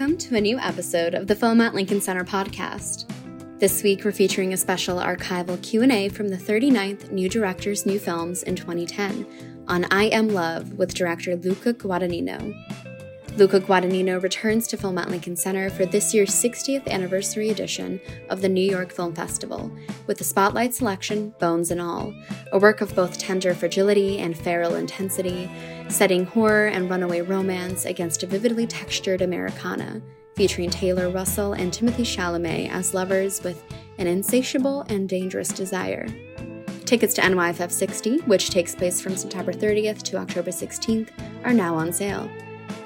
Welcome 0.00 0.16
to 0.16 0.36
a 0.36 0.40
new 0.40 0.58
episode 0.58 1.12
of 1.12 1.26
the 1.26 1.34
Film 1.34 1.60
at 1.60 1.74
Lincoln 1.74 2.00
Center 2.00 2.24
podcast. 2.24 3.04
This 3.58 3.82
week 3.82 4.02
we're 4.02 4.12
featuring 4.12 4.54
a 4.54 4.56
special 4.56 4.96
archival 4.96 5.62
Q&A 5.62 6.08
from 6.08 6.28
the 6.28 6.38
39th 6.38 7.10
New 7.10 7.28
Directors 7.28 7.84
New 7.84 7.98
Films 7.98 8.42
in 8.44 8.56
2010 8.56 9.26
on 9.68 9.84
I 9.90 10.04
Am 10.04 10.30
Love 10.30 10.72
with 10.78 10.94
director 10.94 11.36
Luca 11.36 11.74
Guadagnino. 11.74 12.89
Luca 13.36 13.60
Guadagnino 13.60 14.20
returns 14.22 14.66
to 14.66 14.76
Film 14.76 14.98
at 14.98 15.08
Lincoln 15.08 15.36
Center 15.36 15.70
for 15.70 15.86
this 15.86 16.12
year's 16.12 16.30
60th 16.30 16.88
anniversary 16.88 17.50
edition 17.50 18.00
of 18.28 18.42
the 18.42 18.48
New 18.48 18.68
York 18.68 18.92
Film 18.92 19.14
Festival, 19.14 19.70
with 20.06 20.18
the 20.18 20.24
spotlight 20.24 20.74
selection 20.74 21.32
Bones 21.38 21.70
and 21.70 21.80
All, 21.80 22.12
a 22.52 22.58
work 22.58 22.80
of 22.80 22.94
both 22.94 23.18
tender 23.18 23.54
fragility 23.54 24.18
and 24.18 24.36
feral 24.36 24.74
intensity, 24.74 25.48
setting 25.88 26.26
horror 26.26 26.66
and 26.66 26.90
runaway 26.90 27.20
romance 27.20 27.84
against 27.84 28.22
a 28.24 28.26
vividly 28.26 28.66
textured 28.66 29.22
Americana, 29.22 30.02
featuring 30.34 30.68
Taylor 30.68 31.08
Russell 31.08 31.52
and 31.52 31.72
Timothée 31.72 32.04
Chalamet 32.04 32.68
as 32.70 32.94
lovers 32.94 33.42
with 33.44 33.62
an 33.98 34.08
insatiable 34.08 34.82
and 34.88 35.08
dangerous 35.08 35.48
desire. 35.48 36.06
Tickets 36.84 37.14
to 37.14 37.20
NYFF 37.20 37.70
60, 37.70 38.18
which 38.22 38.50
takes 38.50 38.74
place 38.74 39.00
from 39.00 39.16
September 39.16 39.52
30th 39.52 40.02
to 40.02 40.16
October 40.16 40.50
16th, 40.50 41.10
are 41.44 41.52
now 41.52 41.76
on 41.76 41.92
sale. 41.92 42.28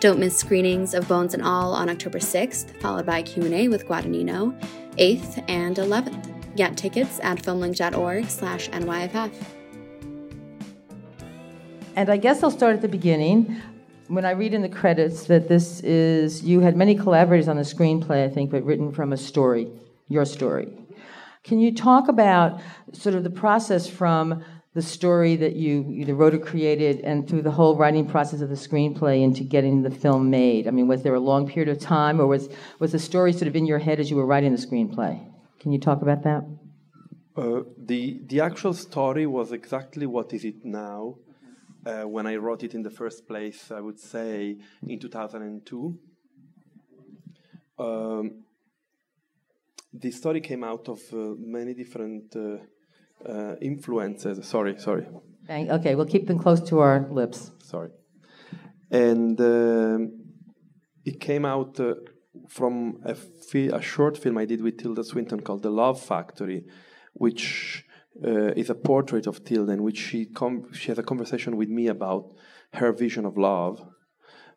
Don't 0.01 0.19
miss 0.19 0.37
screenings 0.37 0.95
of 0.95 1.09
Bones 1.09 1.35
and 1.35 1.43
All 1.43 1.73
on 1.73 1.89
October 1.89 2.19
6th, 2.19 2.81
followed 2.81 3.07
by 3.07 3.23
Q&A 3.23 3.69
with 3.69 3.87
Guadagnino, 3.87 4.59
8th 4.97 5.45
and 5.49 5.77
11th. 5.77 6.57
Get 6.57 6.77
tickets 6.77 7.21
at 7.23 7.39
filmlinc.org 7.39 8.27
slash 8.27 8.69
NYFF. 8.71 9.33
And 11.97 12.11
I 12.11 12.17
guess 12.17 12.43
I'll 12.43 12.51
start 12.51 12.75
at 12.75 12.83
the 12.83 12.89
beginning. 12.89 13.57
When 14.09 14.25
I 14.25 14.33
read 14.33 14.53
in 14.53 14.63
the 14.63 14.69
credits 14.69 15.27
that 15.27 15.49
this 15.49 15.81
is, 15.81 16.43
you 16.43 16.61
had 16.61 16.77
many 16.77 16.95
collaborators 16.95 17.49
on 17.49 17.57
the 17.57 17.63
screenplay, 17.63 18.25
I 18.25 18.29
think, 18.29 18.51
but 18.51 18.65
written 18.65 18.93
from 18.93 19.13
a 19.13 19.17
story, 19.17 19.69
your 20.09 20.25
story. 20.25 20.69
Can 21.45 21.61
you 21.61 21.75
talk 21.75 22.09
about 22.09 22.61
sort 22.93 23.15
of 23.15 23.23
the 23.23 23.31
process 23.31 23.89
from 23.89 24.43
the 24.75 24.83
story 24.83 25.37
that 25.37 25.55
you 25.55 25.87
either 25.93 26.15
wrote 26.15 26.35
or 26.35 26.39
created 26.39 27.01
and 27.01 27.29
through 27.29 27.43
the 27.43 27.53
whole 27.53 27.77
writing 27.77 28.07
process 28.07 28.41
of 28.41 28.49
the 28.49 28.57
screenplay 28.57 29.23
into 29.23 29.45
getting 29.45 29.83
the 29.83 29.91
film 29.91 30.31
made? 30.31 30.67
I 30.67 30.73
mean, 30.73 30.89
was 30.89 31.03
there 31.03 31.15
a 31.15 31.21
long 31.21 31.49
period 31.49 31.75
of 31.75 31.81
time 31.81 32.21
or 32.21 32.27
was, 32.27 32.49
was 32.81 32.91
the 32.93 32.99
story 32.99 33.33
sort 33.33 33.47
of 33.47 33.55
in 33.55 33.67
your 33.67 33.79
head 33.79 34.01
as 34.01 34.11
you 34.11 34.17
were 34.17 34.27
writing 34.27 34.55
the 34.55 34.61
screenplay? 34.61 35.25
Can 35.61 35.73
you 35.73 35.79
talk 35.79 36.03
about 36.03 36.25
that? 36.25 36.45
Uh, 37.37 37.63
the, 37.79 38.21
the 38.27 38.41
actual 38.41 38.75
story 38.75 39.27
was 39.27 39.53
exactly 39.53 40.07
what 40.07 40.33
is 40.33 40.45
it 40.45 40.65
now. 40.65 41.17
Uh, 41.87 42.03
when 42.03 42.27
I 42.27 42.37
wrote 42.37 42.65
it 42.65 42.75
in 42.75 42.83
the 42.83 42.91
first 42.91 43.29
place, 43.29 43.71
I 43.71 43.81
would 43.81 44.01
say 44.01 44.57
in 44.87 44.99
2002. 44.99 45.99
Um, 47.79 48.45
the 49.93 50.11
story 50.11 50.41
came 50.41 50.65
out 50.65 50.89
of 50.89 51.01
uh, 51.13 51.35
many 51.39 51.75
different 51.75 52.35
uh, 53.29 53.57
influences. 53.61 54.47
Sorry, 54.47 54.79
sorry. 54.79 55.07
Okay, 55.49 55.95
we'll 55.95 56.07
keep 56.07 56.27
them 56.27 56.39
close 56.39 56.61
to 56.69 56.81
our 56.81 57.07
lips. 57.11 57.51
Sorry. 57.59 57.91
And 58.91 59.41
um, 59.41 60.25
it 61.05 61.21
came 61.21 61.45
out 61.45 61.79
uh, 61.81 61.95
from 62.49 63.01
a, 63.05 63.17
a, 63.73 63.83
short 63.83 64.17
film 64.17 64.39
I 64.39 64.45
did 64.45 64.63
with 64.63 64.79
Tilda 64.79 65.05
Swinton 65.05 65.41
called 65.41 65.63
The 65.63 65.71
Love 65.71 66.01
Factory, 66.01 66.65
which 67.13 67.85
uh, 68.25 68.53
is 68.57 68.71
a 68.71 68.75
portrait 68.75 69.27
of 69.27 69.45
Tilda 69.45 69.73
in 69.73 69.83
which 69.83 69.99
she, 69.99 70.29
she 70.73 70.89
has 70.89 70.99
a 70.99 71.03
conversation 71.03 71.57
with 71.57 71.69
me 71.69 71.89
about 71.89 72.35
her 72.75 72.93
vision 72.93 73.25
of 73.25 73.37
love. 73.37 73.85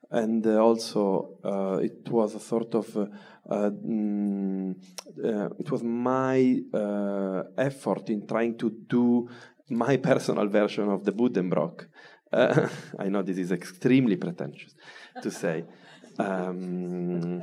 And 0.09 0.45
uh, 0.47 0.57
also, 0.57 1.37
uh, 1.43 1.79
it 1.83 2.09
was 2.09 2.33
a 2.33 2.39
sort 2.39 2.73
of 2.75 2.95
uh, 2.95 3.07
mm, 3.55 4.75
uh, 5.23 5.49
it 5.59 5.71
was 5.71 5.83
my 5.83 6.61
uh, 6.73 7.43
effort 7.57 8.09
in 8.09 8.27
trying 8.27 8.57
to 8.57 8.69
do 8.69 9.29
my 9.69 9.97
personal 10.09 10.47
version 10.47 10.89
of 10.89 11.03
the 11.03 11.11
Buddenbrook. 11.11 11.87
Uh, 12.31 12.67
I 12.99 13.09
know 13.09 13.21
this 13.21 13.37
is 13.37 13.51
extremely 13.51 14.17
pretentious 14.17 14.75
to 15.21 15.31
say, 15.31 15.65
um, 16.19 17.41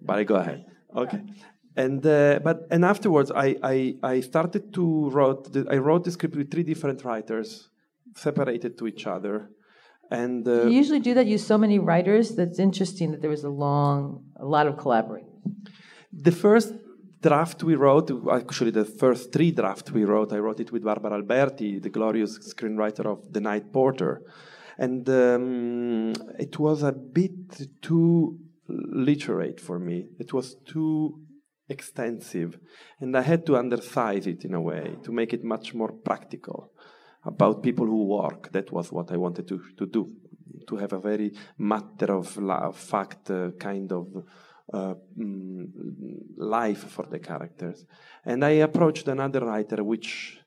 but 0.00 0.18
I 0.18 0.24
go 0.24 0.36
ahead. 0.36 0.66
Okay. 0.94 1.22
And 1.76 2.04
uh, 2.04 2.40
but 2.42 2.66
and 2.72 2.84
afterwards, 2.84 3.30
I, 3.30 3.56
I, 3.62 3.96
I 4.02 4.20
started 4.20 4.72
to 4.74 5.10
wrote 5.10 5.52
the, 5.52 5.64
I 5.70 5.76
wrote 5.76 6.02
the 6.04 6.10
script 6.10 6.34
with 6.34 6.50
three 6.50 6.64
different 6.64 7.04
writers, 7.04 7.68
separated 8.16 8.76
to 8.78 8.88
each 8.88 9.06
other, 9.06 9.50
and 10.10 10.46
uh, 10.46 10.64
you 10.64 10.70
usually 10.70 11.00
do 11.00 11.14
that. 11.14 11.26
Use 11.26 11.46
so 11.46 11.58
many 11.58 11.78
writers. 11.78 12.34
That's 12.36 12.58
interesting 12.58 13.10
that 13.12 13.20
there 13.20 13.30
was 13.30 13.44
a 13.44 13.50
long, 13.50 14.24
a 14.36 14.44
lot 14.44 14.66
of 14.66 14.76
collaborating. 14.76 15.28
The 16.12 16.32
first 16.32 16.72
draft 17.20 17.62
we 17.62 17.74
wrote, 17.74 18.10
actually 18.30 18.70
the 18.70 18.84
first 18.84 19.32
three 19.32 19.50
drafts 19.50 19.90
we 19.90 20.04
wrote, 20.04 20.32
I 20.32 20.38
wrote 20.38 20.60
it 20.60 20.72
with 20.72 20.84
Barbara 20.84 21.14
Alberti, 21.14 21.78
the 21.78 21.90
glorious 21.90 22.38
screenwriter 22.38 23.06
of 23.06 23.32
The 23.32 23.40
Night 23.40 23.72
Porter. 23.72 24.22
And 24.78 25.08
um, 25.08 26.12
it 26.38 26.58
was 26.58 26.82
a 26.82 26.92
bit 26.92 27.82
too 27.82 28.38
literate 28.68 29.60
for 29.60 29.78
me. 29.78 30.06
It 30.18 30.32
was 30.32 30.56
too 30.64 31.20
extensive. 31.68 32.58
And 33.00 33.16
I 33.16 33.22
had 33.22 33.44
to 33.46 33.52
undersize 33.52 34.26
it 34.26 34.44
in 34.44 34.54
a 34.54 34.60
way 34.60 34.96
to 35.02 35.12
make 35.12 35.32
it 35.32 35.44
much 35.44 35.74
more 35.74 35.92
practical 35.92 36.72
about 37.24 37.62
people 37.62 37.86
who 37.86 38.04
work. 38.04 38.50
That 38.52 38.70
was 38.72 38.92
what 38.92 39.10
I 39.12 39.16
wanted 39.16 39.46
to, 39.48 39.60
to 39.76 39.86
do, 39.86 40.10
to 40.66 40.76
have 40.76 40.92
a 40.92 41.00
very 41.00 41.32
matter 41.58 42.12
of 42.12 42.76
fact 42.76 43.30
uh, 43.30 43.50
kind 43.52 43.92
of 43.92 44.06
uh, 44.72 44.94
mm, 45.18 45.68
life 46.36 46.84
for 46.90 47.06
the 47.06 47.18
characters. 47.18 47.86
And 48.24 48.44
I 48.44 48.50
approached 48.50 49.08
another 49.08 49.40
writer 49.40 49.82
which 49.82 50.40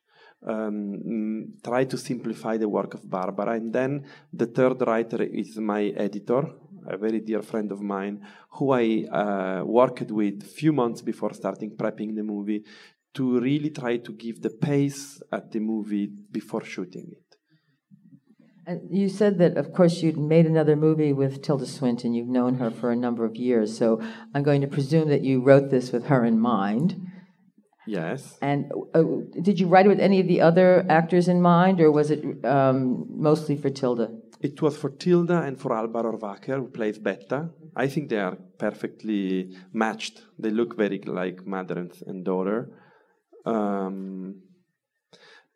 um, 0.45 0.99
mm, 1.05 1.63
tried 1.63 1.89
to 1.89 1.97
simplify 1.97 2.57
the 2.57 2.69
work 2.69 2.93
of 2.93 3.09
Barbara. 3.09 3.53
And 3.53 3.73
then 3.73 4.05
the 4.31 4.47
third 4.47 4.81
writer 4.81 5.21
is 5.23 5.57
my 5.57 5.85
editor, 5.97 6.49
a 6.87 6.97
very 6.97 7.19
dear 7.19 7.41
friend 7.41 7.71
of 7.71 7.81
mine, 7.81 8.25
who 8.51 8.71
I 8.71 9.05
uh, 9.11 9.63
worked 9.65 10.11
with 10.11 10.43
a 10.43 10.45
few 10.45 10.73
months 10.73 11.01
before 11.01 11.33
starting 11.33 11.71
prepping 11.71 12.15
the 12.15 12.23
movie 12.23 12.63
to 13.13 13.39
really 13.39 13.69
try 13.69 13.97
to 13.97 14.11
give 14.13 14.41
the 14.41 14.49
pace 14.49 15.21
at 15.31 15.51
the 15.51 15.59
movie 15.59 16.09
before 16.31 16.63
shooting 16.63 17.07
it. 17.11 17.31
And 18.65 18.81
you 18.91 19.09
said 19.09 19.39
that, 19.39 19.57
of 19.57 19.73
course, 19.73 20.01
you'd 20.01 20.17
made 20.17 20.45
another 20.45 20.75
movie 20.75 21.13
with 21.13 21.41
Tilda 21.41 21.65
Swinton. 21.65 22.13
You've 22.13 22.27
known 22.27 22.59
her 22.59 22.69
for 22.69 22.91
a 22.91 22.95
number 22.95 23.25
of 23.25 23.35
years. 23.35 23.77
So 23.77 24.01
I'm 24.33 24.43
going 24.43 24.61
to 24.61 24.67
presume 24.67 25.09
that 25.09 25.23
you 25.23 25.41
wrote 25.41 25.71
this 25.71 25.91
with 25.91 26.05
her 26.05 26.23
in 26.23 26.39
mind. 26.39 26.95
Yes. 27.87 28.37
And 28.41 28.71
uh, 28.93 29.03
did 29.41 29.59
you 29.59 29.67
write 29.67 29.87
it 29.87 29.89
with 29.89 29.99
any 29.99 30.19
of 30.19 30.27
the 30.27 30.41
other 30.41 30.85
actors 30.87 31.27
in 31.27 31.41
mind, 31.41 31.81
or 31.81 31.91
was 31.91 32.11
it 32.11 32.23
um, 32.45 33.07
mostly 33.09 33.57
for 33.57 33.71
Tilda? 33.71 34.09
It 34.39 34.61
was 34.61 34.77
for 34.77 34.89
Tilda 34.89 35.41
and 35.41 35.59
for 35.59 35.73
Alba 35.73 36.03
Rohrwacher, 36.03 36.57
who 36.57 36.67
plays 36.67 36.99
Betta. 36.99 37.49
I 37.75 37.87
think 37.87 38.09
they 38.09 38.19
are 38.19 38.37
perfectly 38.57 39.55
matched. 39.73 40.23
They 40.37 40.51
look 40.51 40.77
very 40.77 40.99
like 40.99 41.45
mother 41.45 41.77
and, 41.79 41.91
and 42.05 42.23
daughter. 42.23 42.69
Um, 43.45 44.41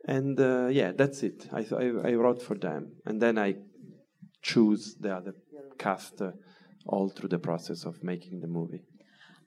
and 0.07 0.39
uh, 0.39 0.67
yeah, 0.67 0.91
that's 0.91 1.23
it. 1.23 1.47
I, 1.51 1.65
I, 1.75 2.09
I, 2.09 2.13
wrote 2.13 2.41
for 2.41 2.55
them, 2.55 2.93
and 3.05 3.21
then 3.21 3.37
I 3.37 3.55
choose 4.41 4.95
the 4.99 5.15
other 5.15 5.33
cast 5.77 6.21
uh, 6.21 6.31
all 6.85 7.09
through 7.09 7.29
the 7.29 7.39
process 7.39 7.85
of 7.85 8.03
making 8.03 8.41
the 8.41 8.47
movie. 8.47 8.83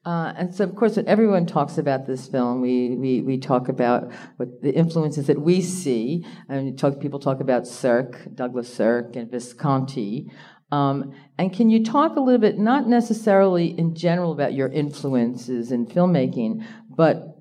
Uh, 0.05 0.33
and 0.37 0.55
so, 0.55 0.65
of 0.65 0.75
course, 0.75 0.97
when 0.97 1.07
everyone 1.07 1.45
talks 1.45 1.77
about 1.77 2.07
this 2.07 2.29
film, 2.29 2.61
we, 2.61 2.97
we, 2.97 3.21
we 3.21 3.39
talk 3.39 3.69
about 3.69 4.11
what 4.37 4.63
the 4.63 4.75
influences 4.75 5.27
that 5.27 5.41
we 5.41 5.61
see. 5.61 6.25
And 6.49 6.79
talk, 6.79 7.01
people 7.01 7.19
talk 7.19 7.41
about 7.41 7.67
Sirk, 7.67 8.27
Douglas 8.35 8.73
Sirk, 8.73 9.17
and 9.17 9.31
Visconti. 9.31 10.31
Um, 10.71 11.13
and 11.37 11.53
can 11.53 11.69
you 11.69 11.85
talk 11.85 12.17
a 12.17 12.21
little 12.21 12.41
bit, 12.41 12.59
not 12.59 12.89
necessarily 12.89 13.79
in 13.79 13.95
general 13.95 14.33
about 14.33 14.55
your 14.55 14.69
influences 14.69 15.73
in 15.73 15.87
filmmaking, 15.87 16.65
but 16.89 17.38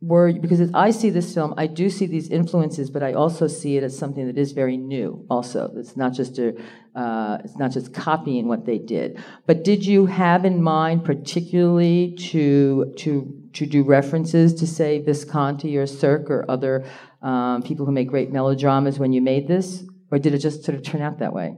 were 0.00 0.32
because 0.32 0.60
as 0.60 0.70
I 0.74 0.90
see 0.90 1.10
this 1.10 1.34
film, 1.34 1.54
I 1.56 1.66
do 1.66 1.90
see 1.90 2.06
these 2.06 2.28
influences, 2.30 2.88
but 2.90 3.02
I 3.02 3.14
also 3.14 3.48
see 3.48 3.76
it 3.76 3.82
as 3.82 3.98
something 3.98 4.26
that 4.26 4.38
is 4.38 4.52
very 4.52 4.76
new. 4.76 5.26
Also, 5.28 5.72
it's 5.76 5.96
not 5.96 6.12
just 6.12 6.38
a, 6.38 6.54
uh, 6.94 7.38
it's 7.44 7.56
not 7.56 7.72
just 7.72 7.92
copying 7.92 8.46
what 8.46 8.64
they 8.64 8.78
did. 8.78 9.20
But 9.46 9.64
did 9.64 9.84
you 9.84 10.06
have 10.06 10.44
in 10.44 10.62
mind 10.62 11.04
particularly 11.04 12.14
to 12.30 12.94
to 12.98 13.50
to 13.54 13.66
do 13.66 13.82
references 13.82 14.54
to 14.54 14.66
say 14.66 15.02
Visconti 15.02 15.76
or 15.76 15.86
Sirk 15.86 16.30
or 16.30 16.48
other 16.48 16.84
um, 17.20 17.62
people 17.62 17.84
who 17.84 17.92
make 17.92 18.08
great 18.08 18.30
melodramas 18.30 19.00
when 19.00 19.12
you 19.12 19.20
made 19.20 19.48
this, 19.48 19.82
or 20.12 20.20
did 20.20 20.32
it 20.32 20.38
just 20.38 20.62
sort 20.62 20.76
of 20.76 20.84
turn 20.84 21.02
out 21.02 21.18
that 21.18 21.32
way? 21.32 21.56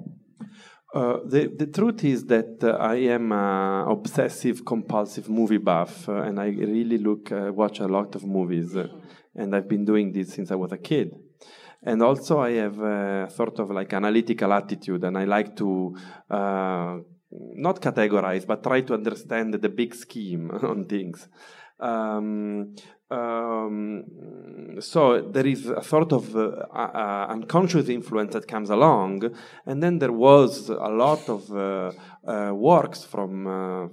Uh, 0.93 1.19
the, 1.25 1.47
the 1.57 1.67
truth 1.69 2.03
is 2.03 2.25
that 2.27 2.65
uh, 2.65 2.71
I 2.81 2.97
am 2.97 3.31
an 3.31 3.89
obsessive 3.89 4.65
compulsive 4.65 5.29
movie 5.29 5.59
buff, 5.59 6.09
uh, 6.09 6.23
and 6.23 6.41
I 6.41 6.47
really 6.47 6.99
look 6.99 7.31
uh, 7.31 7.53
watch 7.53 7.79
a 7.79 7.87
lot 7.87 8.17
of 8.17 8.25
movies, 8.25 8.75
uh, 8.75 8.89
and 9.37 9.55
I've 9.55 9.69
been 9.69 9.85
doing 9.85 10.13
this 10.13 10.33
since 10.33 10.51
I 10.51 10.57
was 10.57 10.73
a 10.73 10.79
kid. 10.79 11.15
And 11.83 12.03
also, 12.03 12.41
I 12.41 12.51
have 12.53 12.81
a 12.81 13.31
sort 13.31 13.61
of 13.61 13.71
like 13.71 13.93
analytical 13.93 14.53
attitude, 14.53 15.05
and 15.05 15.17
I 15.17 15.25
like 15.25 15.57
to 15.57 15.95
not 17.31 17.81
categorize, 17.81 18.45
but 18.45 18.63
try 18.63 18.81
to 18.81 18.95
understand 18.95 19.55
the 19.55 19.69
big 19.69 19.95
scheme 19.95 20.51
on 20.63 20.87
things. 20.87 21.29
Um, 21.79 22.75
um, 23.11 24.05
so 24.81 25.21
there 25.21 25.47
is 25.47 25.67
a 25.67 25.83
sort 25.83 26.13
of 26.13 26.35
uh, 26.37 26.67
uh, 26.73 27.27
unconscious 27.29 27.89
influence 27.89 28.33
that 28.35 28.47
comes 28.47 28.71
along, 28.71 29.35
and 29.67 29.83
then 29.83 29.99
there 29.99 30.13
was 30.13 30.69
a 30.69 30.89
lot 30.89 31.29
of 31.29 31.51
uh, 31.53 31.93
uh 32.27 32.53
works 32.55 33.03
from 33.05 33.47
uh, 33.47 33.89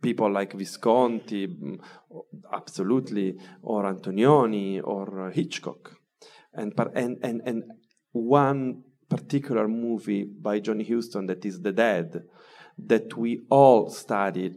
people 0.00 0.30
like 0.30 0.52
Visconti, 0.52 1.48
mm, 1.48 1.80
absolutely, 2.52 3.36
or 3.62 3.84
Antonioni, 3.84 4.80
or 4.82 5.30
Hitchcock, 5.30 5.96
and 6.54 6.72
and 6.94 7.18
and 7.22 7.42
and 7.44 7.64
one 8.12 8.84
particular 9.08 9.66
movie 9.68 10.24
by 10.24 10.60
John 10.60 10.80
Huston 10.80 11.26
that 11.26 11.44
is 11.44 11.60
The 11.60 11.72
Dead, 11.72 12.22
that 12.78 13.16
we 13.16 13.40
all 13.50 13.90
studied 13.90 14.56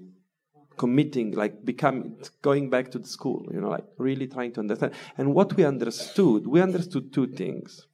committing, 0.78 1.32
like 1.32 1.64
becoming, 1.66 2.18
going 2.42 2.70
back 2.70 2.92
to 2.92 3.00
the 3.00 3.08
school, 3.08 3.46
you 3.52 3.60
know, 3.62 3.70
like 3.70 3.86
really 3.98 4.28
trying 4.28 4.54
to 4.54 4.60
understand. 4.60 4.94
And 5.18 5.34
what 5.34 5.56
we 5.56 5.66
understood, 5.66 6.48
we 6.48 6.62
understood 6.62 7.14
two 7.14 7.28
things. 7.28 7.88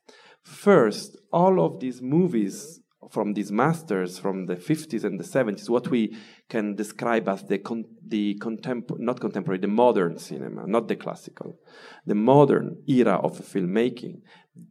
First, 0.44 1.18
all 1.32 1.64
of 1.64 1.80
these 1.80 2.02
movies 2.02 2.82
from 3.10 3.34
these 3.34 3.52
masters 3.52 4.20
from 4.20 4.46
the 4.46 4.56
50s 4.56 5.04
and 5.04 5.20
the 5.20 5.24
70s, 5.24 5.70
what 5.70 5.90
we 5.90 6.16
can 6.50 6.76
describe 6.76 7.28
as 7.28 7.44
the, 7.44 7.58
con- 7.58 7.86
the 8.06 8.38
contempor- 8.40 9.00
not 9.00 9.20
contemporary, 9.20 9.60
the 9.60 9.68
modern 9.68 10.18
cinema, 10.18 10.66
not 10.68 10.88
the 10.88 10.96
classical, 10.96 11.60
the 12.06 12.16
modern 12.16 12.78
era 12.88 13.16
of 13.16 13.40
filmmaking, 13.40 14.22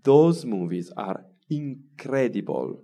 those 0.04 0.44
movies 0.44 0.92
are 0.96 1.24
incredible 1.50 2.82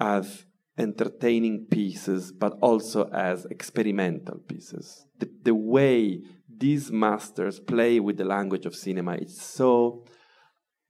as 0.00 0.44
entertaining 0.78 1.66
pieces, 1.70 2.32
but 2.32 2.54
also 2.60 3.08
as 3.10 3.44
experimental 3.46 4.38
pieces. 4.38 5.06
The, 5.18 5.30
the 5.42 5.54
way 5.54 6.20
these 6.48 6.90
masters 6.90 7.60
play 7.60 8.00
with 8.00 8.16
the 8.16 8.24
language 8.24 8.66
of 8.66 8.74
cinema 8.74 9.14
is 9.16 9.40
so 9.40 10.04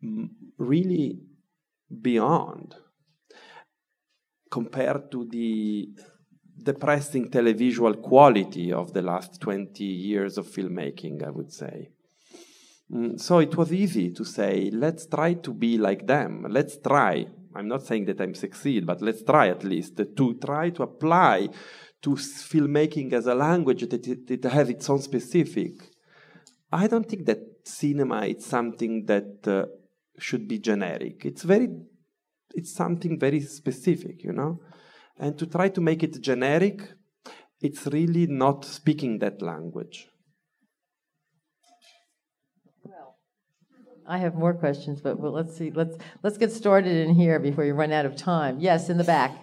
mm, 0.05 0.29
really 0.59 1.21
beyond 2.01 2.75
compared 4.51 5.11
to 5.11 5.27
the 5.31 5.89
depressing 6.63 7.31
televisual 7.31 8.01
quality 8.01 8.73
of 8.73 8.93
the 8.93 9.03
last 9.03 9.41
20 9.41 9.83
years 9.83 10.39
of 10.39 10.47
filmmaking, 10.47 11.27
I 11.27 11.31
would 11.31 11.53
say. 11.53 11.91
Mm, 12.93 13.19
so 13.19 13.39
it 13.39 13.57
was 13.57 13.73
easy 13.73 14.11
to 14.13 14.25
say, 14.25 14.71
let's 14.71 15.07
try 15.07 15.35
to 15.35 15.53
be 15.53 15.79
like 15.79 16.07
them. 16.07 16.47
Let's 16.51 16.77
try. 16.77 17.27
I'm 17.55 17.69
not 17.69 17.83
saying 17.83 18.07
that 18.07 18.21
I'm 18.21 18.35
succeed, 18.35 18.87
but 18.87 19.03
let's 19.03 19.23
try 19.23 19.49
at 19.49 19.65
least 19.65 19.97
to 19.97 20.35
try 20.35 20.71
to 20.71 20.83
apply 20.83 21.49
to 22.03 22.11
filmmaking 22.11 23.13
as 23.13 23.27
a 23.27 23.35
language 23.35 23.89
that 23.89 24.07
it, 24.07 24.31
it 24.31 24.45
has 24.45 24.69
its 24.69 24.89
own 24.91 25.01
specific. 25.01 25.73
I 26.73 26.87
don't 26.87 27.09
think 27.09 27.27
that 27.27 27.39
cinema 27.65 28.27
is 28.27 28.45
something 28.45 29.05
that 29.07 29.47
uh, 29.47 29.67
should 30.19 30.49
be 30.49 30.59
generic. 30.59 31.25
It's 31.25 31.43
very, 31.43 31.69
it's 32.55 32.75
something 32.75 33.19
very 33.19 33.41
specific, 33.41 34.25
you 34.25 34.33
know. 34.33 34.61
And 35.19 35.39
to 35.39 35.47
try 35.47 35.69
to 35.69 35.81
make 35.81 36.03
it 36.03 36.21
generic, 36.21 36.83
it's 37.61 37.87
really 37.87 38.27
not 38.27 38.65
speaking 38.65 39.19
that 39.21 39.41
language. 39.41 40.09
I 44.13 44.19
have 44.19 44.35
more 44.35 44.53
questions, 44.53 45.01
but 45.01 45.19
well, 45.19 45.33
let's 45.33 45.57
see. 45.57 45.71
Let's 45.71 45.97
let's 46.23 46.37
get 46.37 46.53
started 46.53 46.95
in 46.95 47.15
here 47.15 47.39
before 47.39 47.65
you 47.65 47.73
run 47.73 47.93
out 47.93 48.05
of 48.05 48.15
time. 48.15 48.61
Yes, 48.61 48.91
in 48.91 48.99
the 48.99 49.05
back. 49.05 49.35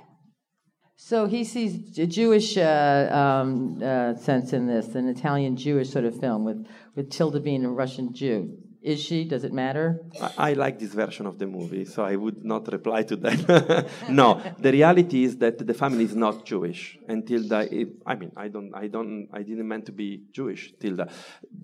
So 0.95 1.25
he 1.25 1.43
sees 1.43 1.97
a 1.97 2.05
Jewish 2.05 2.55
uh, 2.55 3.09
um, 3.11 3.81
uh, 3.83 4.13
sense 4.13 4.53
in 4.53 4.67
this, 4.67 4.93
an 4.93 5.07
Italian 5.07 5.57
Jewish 5.57 5.89
sort 5.89 6.05
of 6.05 6.19
film 6.19 6.45
with 6.45 6.67
with 6.95 7.09
Tilda 7.09 7.39
being 7.39 7.65
a 7.65 7.71
Russian 7.71 8.13
Jew. 8.13 8.59
Is 8.81 9.01
she? 9.01 9.25
Does 9.25 9.43
it 9.43 9.51
matter? 9.51 9.99
I, 10.21 10.51
I, 10.51 10.53
like 10.53 10.79
this 10.79 10.93
version 10.93 11.25
of 11.25 11.37
the 11.37 11.45
movie, 11.45 11.83
so 11.83 12.01
I 12.01 12.15
would 12.15 12.45
not 12.45 12.71
reply 12.71 13.03
to 13.03 13.17
that. 13.17 13.89
no, 14.09 14.41
the 14.57 14.71
reality 14.71 15.25
is 15.25 15.35
that 15.39 15.67
the 15.67 15.73
family 15.73 16.05
is 16.05 16.15
not 16.15 16.45
Jewish. 16.45 16.97
until 17.09 17.41
Tilda, 17.41 17.67
I 18.05 18.15
mean, 18.15 18.31
I 18.37 18.47
don't, 18.47 18.73
I 18.73 18.87
don't, 18.87 19.27
I 19.33 19.43
didn't 19.43 19.67
mean 19.67 19.81
to 19.81 19.91
be 19.91 20.23
Jewish. 20.31 20.73
Tilda, 20.79 21.09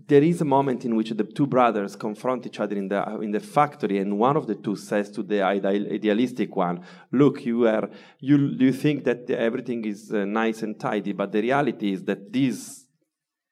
there 0.07 0.23
is 0.23 0.41
a 0.41 0.45
moment 0.45 0.83
in 0.83 0.97
which 0.97 1.11
the 1.11 1.23
two 1.23 1.47
brothers 1.47 1.95
confront 1.95 2.47
each 2.47 2.59
other 2.59 2.75
in 2.75 2.89
the 2.89 3.01
in 3.21 3.31
the 3.31 3.39
factory, 3.39 3.97
and 3.99 4.19
one 4.19 4.35
of 4.35 4.47
the 4.47 4.55
two 4.55 4.75
says 4.75 5.09
to 5.11 5.23
the 5.23 5.41
idealistic 5.41 6.53
one, 6.53 6.83
"Look, 7.13 7.45
you 7.45 7.65
are, 7.65 7.89
you 8.19 8.37
you 8.59 8.73
think 8.73 9.05
that 9.05 9.29
everything 9.29 9.85
is 9.85 10.11
uh, 10.11 10.25
nice 10.25 10.63
and 10.63 10.77
tidy, 10.77 11.13
but 11.13 11.31
the 11.31 11.41
reality 11.41 11.93
is 11.93 12.03
that 12.03 12.33
this 12.33 12.85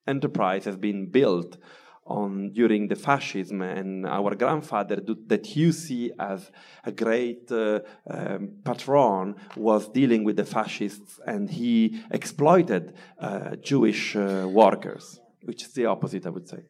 enterprise 0.06 0.66
has 0.66 0.76
been 0.76 1.10
built." 1.10 1.56
On 2.06 2.52
during 2.52 2.88
the 2.88 2.96
fascism 2.96 3.62
and 3.62 4.06
our 4.06 4.36
grandfather 4.36 5.02
that 5.28 5.56
you 5.56 5.72
see 5.72 6.12
as 6.20 6.52
a 6.84 6.92
great 6.92 7.52
uh, 7.52 7.80
um, 8.10 8.50
patron 8.64 9.36
was 9.56 9.88
dealing 9.90 10.24
with 10.24 10.36
the 10.36 10.46
fascists 10.46 11.20
and 11.26 11.50
he 11.50 12.02
exploited 12.12 12.94
uh, 13.20 13.56
Jewish 13.58 14.16
uh, 14.16 14.48
workers, 14.50 15.20
which 15.44 15.64
is 15.64 15.74
the 15.74 15.86
opposite, 15.86 16.26
I 16.26 16.30
would 16.30 16.48
say. 16.48 16.64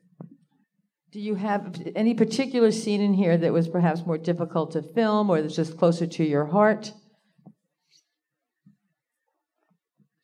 Do 1.11 1.19
you 1.19 1.35
have 1.35 1.79
any 1.95 2.15
particular 2.15 2.71
scene 2.71 3.01
in 3.01 3.13
here 3.13 3.37
that 3.37 3.53
was 3.53 3.67
perhaps 3.67 4.05
more 4.05 4.17
difficult 4.17 4.71
to 4.71 4.81
film 4.81 5.29
or 5.29 5.41
that's 5.41 5.55
just 5.55 5.77
closer 5.77 6.07
to 6.07 6.23
your 6.23 6.45
heart? 6.45 6.91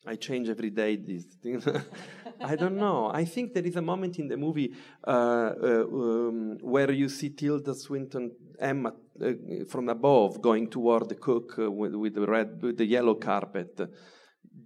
I 0.06 0.16
change 0.16 0.48
every 0.48 0.70
day 0.70 0.96
these 0.96 1.26
things. 1.42 1.64
I 2.42 2.56
don't 2.56 2.76
know. 2.76 3.10
I 3.12 3.24
think 3.24 3.54
there 3.54 3.66
is 3.66 3.76
a 3.76 3.82
moment 3.82 4.18
in 4.18 4.28
the 4.28 4.36
movie 4.36 4.72
uh, 5.06 5.10
uh, 5.10 5.84
um, 5.84 6.58
where 6.62 6.90
you 6.90 7.08
see 7.08 7.30
Tilda 7.30 7.74
Swinton, 7.74 8.32
Emma, 8.58 8.92
uh, 9.22 9.32
from 9.68 9.88
above 9.88 10.40
going 10.40 10.68
toward 10.68 11.08
the 11.08 11.16
cook 11.16 11.58
uh, 11.58 11.70
with, 11.70 11.94
with, 11.94 12.14
the 12.14 12.26
red, 12.26 12.62
with 12.62 12.78
the 12.78 12.86
yellow 12.86 13.14
carpet. 13.14 13.78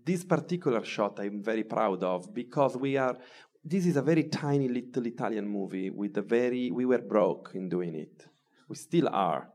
This 0.05 0.25
particular 0.25 0.85
shot 0.85 1.19
I'm 1.19 1.43
very 1.43 1.65
proud 1.65 2.03
of 2.03 2.33
because 2.33 2.77
we 2.77 2.97
are. 2.97 3.17
This 3.65 3.87
is 3.87 3.97
a 3.97 4.03
very 4.03 4.25
tiny 4.25 4.69
little 4.69 5.07
Italian 5.07 5.49
movie 5.49 5.91
with 5.91 6.17
a 6.19 6.23
very. 6.23 6.71
We 6.71 6.85
were 6.85 6.99
broke 6.99 7.53
in 7.55 7.69
doing 7.69 7.95
it. 7.95 8.27
We 8.69 8.77
still 8.77 9.09
are. 9.09 9.49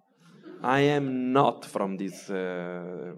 I 0.61 0.81
am 0.81 1.31
not 1.31 1.65
from 1.65 1.95
this 1.95 2.29
uh, 2.29 3.13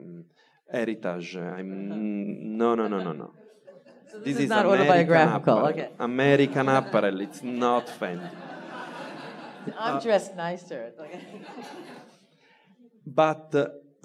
heritage. 0.72 1.38
I'm, 1.38 2.58
no, 2.58 2.76
no, 2.76 2.88
no, 2.88 3.02
no, 3.02 3.14
no. 3.14 3.34
This, 4.12 4.24
this, 4.24 4.36
is, 4.36 4.44
is 4.44 4.50
not 4.50 4.66
American 4.66 4.88
autobiographical. 4.88 5.58
Apparel. 5.58 5.68
Okay. 5.70 5.90
American 6.00 6.70
apparel. 6.70 7.22
It's 7.22 7.42
not 7.44 7.88
Fendi. 7.88 8.30
I'm 9.80 9.98
uh, 9.98 10.00
dressed 10.00 10.36
nicer. 10.36 10.92
but 13.06 13.56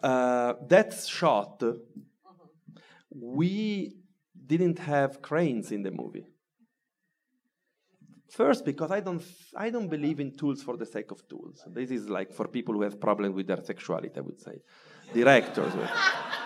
uh, 0.03 0.55
that 0.69 0.95
shot, 0.95 1.63
we 3.11 3.97
didn't 4.47 4.79
have 4.79 5.23
cranes 5.23 5.73
in 5.73 5.83
the 5.83 5.91
movie. 5.91 6.27
First, 8.31 8.65
because 8.65 8.91
I 8.91 9.01
don't, 9.01 9.23
I 9.57 9.71
don't 9.71 9.89
believe 9.89 10.21
in 10.21 10.37
tools 10.37 10.63
for 10.63 10.77
the 10.77 10.87
sake 10.87 11.11
of 11.11 11.27
tools. 11.27 11.65
This 11.69 11.91
is 11.91 12.09
like 12.09 12.33
for 12.33 12.47
people 12.47 12.75
who 12.75 12.83
have 12.83 13.01
problems 13.01 13.35
with 13.35 13.47
their 13.47 13.63
sexuality, 13.65 14.11
I 14.17 14.21
would 14.21 14.41
say. 14.41 14.61
Directors. 15.13 15.73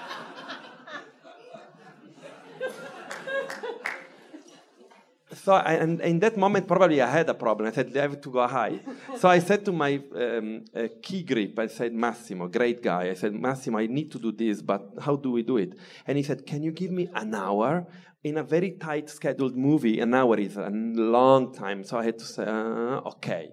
so 5.44 5.54
and 5.54 6.00
in 6.00 6.18
that 6.20 6.36
moment 6.36 6.66
probably 6.66 7.00
I 7.00 7.10
had 7.10 7.28
a 7.28 7.34
problem. 7.34 7.68
I 7.68 7.72
said 7.72 7.96
I 7.96 8.02
have 8.02 8.20
to 8.20 8.30
go 8.30 8.46
high. 8.46 8.80
so 9.18 9.28
I 9.28 9.38
said 9.38 9.64
to 9.64 9.72
my 9.72 10.00
um, 10.14 10.64
uh, 10.74 10.88
key 11.02 11.22
grip, 11.22 11.58
I 11.58 11.66
said 11.66 11.92
Massimo, 11.92 12.48
great 12.48 12.82
guy. 12.82 13.10
I 13.10 13.14
said 13.14 13.34
Massimo, 13.34 13.78
I 13.78 13.86
need 13.86 14.10
to 14.12 14.18
do 14.18 14.32
this, 14.32 14.62
but 14.62 14.82
how 15.00 15.16
do 15.16 15.30
we 15.32 15.42
do 15.42 15.56
it? 15.56 15.74
And 16.06 16.16
he 16.18 16.24
said, 16.24 16.46
Can 16.46 16.62
you 16.62 16.72
give 16.72 16.90
me 16.90 17.08
an 17.14 17.34
hour? 17.34 17.86
In 18.22 18.36
a 18.36 18.42
very 18.42 18.72
tight 18.72 19.08
scheduled 19.08 19.56
movie, 19.56 19.98
an 19.98 20.12
hour 20.12 20.38
is 20.38 20.56
a 20.58 20.68
long 20.68 21.54
time. 21.54 21.84
So 21.84 21.96
I 21.96 22.04
had 22.04 22.18
to 22.18 22.24
say, 22.26 22.44
uh, 22.44 23.00
okay. 23.12 23.52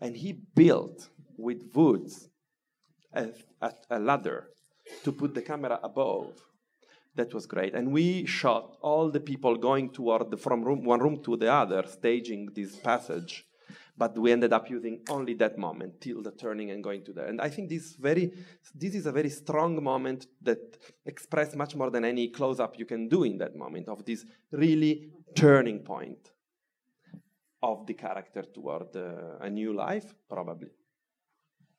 And 0.00 0.16
he 0.16 0.34
built 0.54 1.08
with 1.36 1.62
woods 1.74 2.28
a, 3.12 3.30
a, 3.60 3.72
a 3.90 3.98
ladder 3.98 4.50
to 5.02 5.10
put 5.10 5.34
the 5.34 5.42
camera 5.42 5.80
above 5.82 6.40
that 7.16 7.34
was 7.34 7.46
great. 7.46 7.74
And 7.74 7.92
we 7.92 8.26
shot 8.26 8.76
all 8.80 9.10
the 9.10 9.20
people 9.20 9.56
going 9.56 9.90
toward 9.90 10.30
the, 10.30 10.36
from 10.36 10.62
room, 10.62 10.84
one 10.84 11.00
room 11.00 11.22
to 11.24 11.36
the 11.36 11.52
other, 11.52 11.84
staging 11.86 12.50
this 12.54 12.76
passage. 12.76 13.44
But 13.98 14.16
we 14.18 14.30
ended 14.30 14.52
up 14.52 14.68
using 14.68 15.00
only 15.08 15.34
that 15.34 15.56
moment 15.56 16.02
till 16.02 16.22
the 16.22 16.30
turning 16.30 16.70
and 16.70 16.84
going 16.84 17.02
to 17.04 17.12
there. 17.14 17.26
And 17.26 17.40
I 17.40 17.48
think 17.48 17.70
this 17.70 17.96
very, 17.96 18.30
this 18.74 18.94
is 18.94 19.06
a 19.06 19.12
very 19.12 19.30
strong 19.30 19.82
moment 19.82 20.26
that 20.42 20.76
expresses 21.06 21.56
much 21.56 21.74
more 21.74 21.90
than 21.90 22.04
any 22.04 22.28
close-up 22.28 22.78
you 22.78 22.84
can 22.84 23.08
do 23.08 23.24
in 23.24 23.38
that 23.38 23.56
moment 23.56 23.88
of 23.88 24.04
this 24.04 24.26
really 24.50 25.08
turning 25.34 25.78
point 25.78 26.30
of 27.62 27.86
the 27.86 27.94
character 27.94 28.42
toward 28.42 28.94
uh, 28.94 29.38
a 29.40 29.48
new 29.48 29.72
life, 29.72 30.14
probably. 30.28 30.68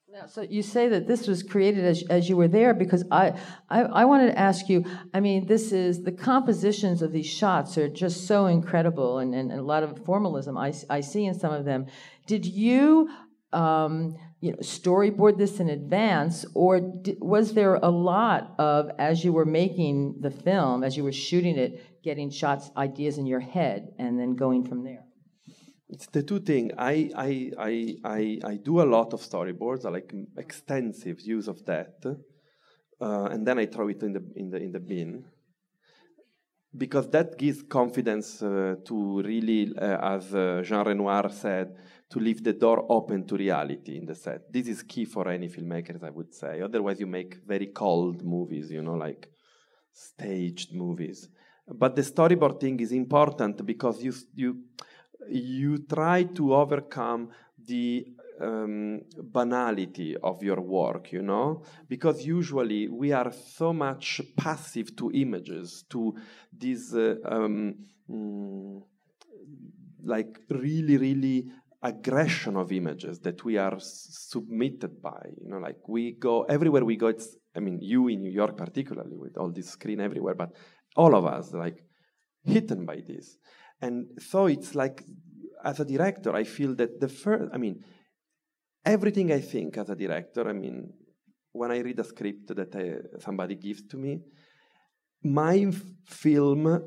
Now, 0.09 0.25
so 0.25 0.41
you 0.41 0.63
say 0.63 0.87
that 0.87 1.05
this 1.05 1.27
was 1.27 1.43
created 1.43 1.83
as, 1.83 2.01
as 2.09 2.29
you 2.29 2.37
were 2.37 2.47
there 2.47 2.73
because 2.73 3.03
I, 3.11 3.37
I, 3.69 3.81
I 3.81 4.05
wanted 4.05 4.27
to 4.27 4.39
ask 4.39 4.69
you 4.69 4.85
I 5.13 5.19
mean, 5.19 5.47
this 5.47 5.73
is 5.73 6.03
the 6.03 6.13
compositions 6.13 7.01
of 7.01 7.11
these 7.11 7.25
shots 7.25 7.77
are 7.77 7.89
just 7.89 8.25
so 8.25 8.45
incredible 8.45 9.19
and, 9.19 9.35
and, 9.35 9.51
and 9.51 9.59
a 9.59 9.63
lot 9.63 9.83
of 9.83 10.05
formalism 10.05 10.57
I, 10.57 10.73
I 10.89 11.01
see 11.01 11.25
in 11.25 11.37
some 11.37 11.51
of 11.51 11.65
them. 11.65 11.87
Did 12.25 12.45
you, 12.45 13.09
um, 13.51 14.15
you 14.39 14.51
know, 14.51 14.57
storyboard 14.59 15.37
this 15.37 15.59
in 15.59 15.67
advance 15.69 16.45
or 16.55 16.79
did, 16.79 17.17
was 17.19 17.53
there 17.53 17.75
a 17.75 17.89
lot 17.89 18.55
of, 18.57 18.89
as 18.97 19.25
you 19.25 19.33
were 19.33 19.45
making 19.45 20.21
the 20.21 20.31
film, 20.31 20.85
as 20.85 20.95
you 20.95 21.03
were 21.03 21.11
shooting 21.11 21.57
it, 21.57 22.01
getting 22.01 22.29
shots, 22.29 22.71
ideas 22.77 23.17
in 23.17 23.25
your 23.25 23.41
head 23.41 23.89
and 23.99 24.17
then 24.17 24.37
going 24.37 24.63
from 24.63 24.85
there? 24.85 25.06
It's 25.89 26.07
the 26.07 26.23
two 26.23 26.39
things. 26.39 26.73
I, 26.77 27.09
I, 27.15 27.51
I, 27.57 27.95
I, 28.03 28.39
I 28.43 28.55
do 28.57 28.81
a 28.81 28.83
lot 28.83 29.13
of 29.13 29.21
storyboards. 29.21 29.85
I 29.85 29.89
like 29.89 30.13
extensive 30.37 31.21
use 31.21 31.47
of 31.47 31.63
that, 31.65 31.95
uh, 32.99 33.25
and 33.31 33.47
then 33.47 33.57
I 33.59 33.67
throw 33.67 33.87
it 33.87 34.03
in 34.03 34.13
the 34.13 34.23
in 34.35 34.49
the 34.49 34.57
in 34.57 34.71
the 34.71 34.79
bin 34.79 35.25
because 36.75 37.09
that 37.09 37.37
gives 37.37 37.63
confidence 37.63 38.41
uh, 38.41 38.75
to 38.85 39.21
really, 39.21 39.73
uh, 39.77 40.15
as 40.15 40.33
uh, 40.33 40.61
Jean 40.63 40.85
Renoir 40.85 41.29
said, 41.29 41.75
to 42.09 42.19
leave 42.19 42.43
the 42.43 42.53
door 42.53 42.85
open 42.89 43.25
to 43.25 43.35
reality 43.35 43.97
in 43.97 44.05
the 44.05 44.15
set. 44.15 44.51
This 44.51 44.67
is 44.67 44.83
key 44.83 45.05
for 45.05 45.27
any 45.27 45.49
filmmakers, 45.49 46.03
I 46.03 46.09
would 46.09 46.33
say. 46.33 46.61
Otherwise, 46.61 46.99
you 46.99 47.07
make 47.07 47.39
very 47.45 47.67
cold 47.67 48.23
movies, 48.23 48.71
you 48.71 48.81
know, 48.81 48.93
like 48.93 49.29
staged 49.91 50.73
movies. 50.73 51.27
But 51.67 51.95
the 51.95 52.01
storyboard 52.01 52.59
thing 52.59 52.79
is 52.79 52.91
important 52.91 53.65
because 53.65 54.01
you 54.01 54.13
you 54.35 54.63
you 55.29 55.79
try 55.79 56.23
to 56.23 56.55
overcome 56.55 57.29
the 57.65 58.05
um, 58.39 59.01
banality 59.23 60.15
of 60.15 60.43
your 60.43 60.61
work, 60.61 61.11
you 61.11 61.21
know, 61.21 61.63
because 61.87 62.25
usually 62.25 62.87
we 62.87 63.11
are 63.11 63.31
so 63.31 63.73
much 63.73 64.21
passive 64.35 64.95
to 64.95 65.11
images, 65.11 65.83
to 65.89 66.15
these 66.55 66.93
uh, 66.93 67.15
um, 67.25 67.75
mm, 68.09 68.81
like 70.03 70.39
really, 70.49 70.97
really 70.97 71.47
aggression 71.81 72.55
of 72.55 72.71
images 72.71 73.19
that 73.19 73.43
we 73.43 73.57
are 73.57 73.75
s- 73.75 74.07
submitted 74.29 75.01
by. 75.01 75.29
You 75.41 75.49
know, 75.49 75.57
like 75.57 75.87
we 75.87 76.13
go 76.13 76.43
everywhere 76.43 76.85
we 76.85 76.95
go. 76.95 77.07
It's 77.07 77.35
I 77.55 77.59
mean, 77.59 77.79
you 77.81 78.07
in 78.07 78.21
New 78.21 78.31
York 78.31 78.55
particularly 78.55 79.17
with 79.17 79.37
all 79.37 79.51
this 79.51 79.69
screen 79.69 79.99
everywhere, 79.99 80.35
but 80.35 80.55
all 80.95 81.15
of 81.15 81.25
us 81.25 81.53
like 81.53 81.83
hidden 82.43 82.85
by 82.85 83.01
this. 83.05 83.37
And 83.81 84.07
so 84.19 84.47
it's 84.47 84.75
like, 84.75 85.03
as 85.63 85.79
a 85.79 85.85
director, 85.85 86.35
I 86.35 86.43
feel 86.43 86.75
that 86.75 86.99
the 86.99 87.07
first, 87.07 87.49
I 87.53 87.57
mean, 87.57 87.83
everything 88.85 89.31
I 89.31 89.41
think 89.41 89.77
as 89.77 89.89
a 89.89 89.95
director, 89.95 90.47
I 90.47 90.53
mean, 90.53 90.93
when 91.51 91.71
I 91.71 91.79
read 91.79 91.99
a 91.99 92.03
script 92.03 92.55
that 92.55 92.75
I, 92.75 93.19
somebody 93.19 93.55
gives 93.55 93.83
to 93.87 93.97
me, 93.97 94.21
my 95.23 95.71
film 96.05 96.81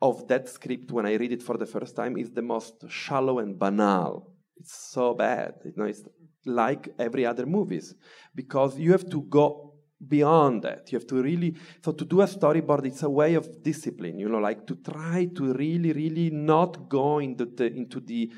of 0.00 0.26
that 0.28 0.48
script 0.48 0.90
when 0.90 1.06
I 1.06 1.14
read 1.14 1.32
it 1.32 1.42
for 1.42 1.56
the 1.56 1.66
first 1.66 1.94
time 1.94 2.16
is 2.16 2.30
the 2.32 2.42
most 2.42 2.74
shallow 2.88 3.38
and 3.38 3.58
banal. 3.58 4.32
It's 4.56 4.90
so 4.90 5.14
bad. 5.14 5.54
You 5.64 5.72
know, 5.76 5.84
it's 5.84 6.02
like 6.44 6.92
every 6.98 7.24
other 7.24 7.46
movies 7.46 7.94
because 8.34 8.78
you 8.78 8.90
have 8.92 9.08
to 9.10 9.22
go 9.22 9.71
beyond 10.08 10.62
that. 10.62 10.90
You 10.90 10.98
have 10.98 11.06
to 11.08 11.22
really, 11.22 11.54
so 11.84 11.92
to 11.92 12.04
do 12.04 12.20
a 12.20 12.26
storyboard, 12.26 12.86
it's 12.86 13.02
a 13.02 13.10
way 13.10 13.34
of 13.34 13.62
discipline, 13.62 14.18
you 14.18 14.28
know, 14.28 14.38
like 14.38 14.66
to 14.66 14.76
try 14.76 15.28
to 15.36 15.52
really, 15.54 15.92
really 15.92 16.30
not 16.30 16.88
go 16.88 17.18
into 17.18 17.44
the, 17.44 17.66
into 17.66 18.00
the 18.00 18.32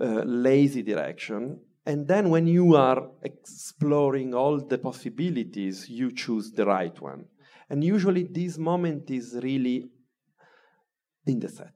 uh, 0.00 0.22
lazy 0.24 0.82
direction. 0.82 1.60
And 1.86 2.06
then 2.06 2.30
when 2.30 2.46
you 2.46 2.76
are 2.76 3.10
exploring 3.22 4.34
all 4.34 4.60
the 4.60 4.78
possibilities, 4.78 5.88
you 5.88 6.12
choose 6.12 6.52
the 6.52 6.66
right 6.66 7.00
one. 7.00 7.24
And 7.68 7.82
usually 7.82 8.24
this 8.24 8.58
moment 8.58 9.10
is 9.10 9.38
really 9.42 9.90
in 11.26 11.40
the 11.40 11.48
set. 11.48 11.74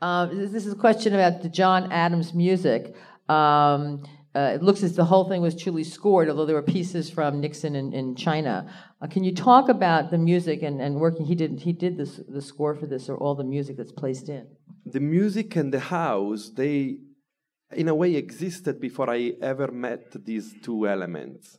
Uh, 0.00 0.26
this 0.26 0.66
is 0.66 0.72
a 0.72 0.76
question 0.76 1.14
about 1.14 1.42
the 1.42 1.48
John 1.48 1.90
Adams 1.90 2.32
music. 2.32 2.94
Um, 3.28 4.04
uh, 4.34 4.52
it 4.54 4.62
looks 4.62 4.82
as 4.82 4.94
the 4.94 5.04
whole 5.04 5.28
thing 5.28 5.40
was 5.40 5.54
truly 5.56 5.84
scored, 5.84 6.28
although 6.28 6.44
there 6.44 6.54
were 6.54 6.62
pieces 6.62 7.08
from 7.10 7.40
Nixon 7.40 7.74
in, 7.74 7.92
in 7.92 8.14
China. 8.14 8.70
Uh, 9.00 9.06
can 9.06 9.24
you 9.24 9.34
talk 9.34 9.68
about 9.68 10.10
the 10.10 10.18
music 10.18 10.62
and, 10.62 10.80
and 10.80 10.96
working? 10.96 11.24
He 11.24 11.34
did 11.34 11.60
he 11.60 11.72
did 11.72 11.96
this 11.96 12.20
the 12.28 12.42
score 12.42 12.74
for 12.74 12.86
this, 12.86 13.08
or 13.08 13.16
all 13.16 13.34
the 13.34 13.44
music 13.44 13.76
that's 13.76 13.92
placed 13.92 14.28
in. 14.28 14.46
The 14.84 15.00
music 15.00 15.56
and 15.56 15.72
the 15.72 15.80
house, 15.80 16.50
they, 16.54 16.98
in 17.72 17.88
a 17.88 17.94
way, 17.94 18.14
existed 18.14 18.80
before 18.80 19.10
I 19.10 19.32
ever 19.40 19.72
met 19.72 20.24
these 20.24 20.54
two 20.62 20.86
elements. 20.86 21.58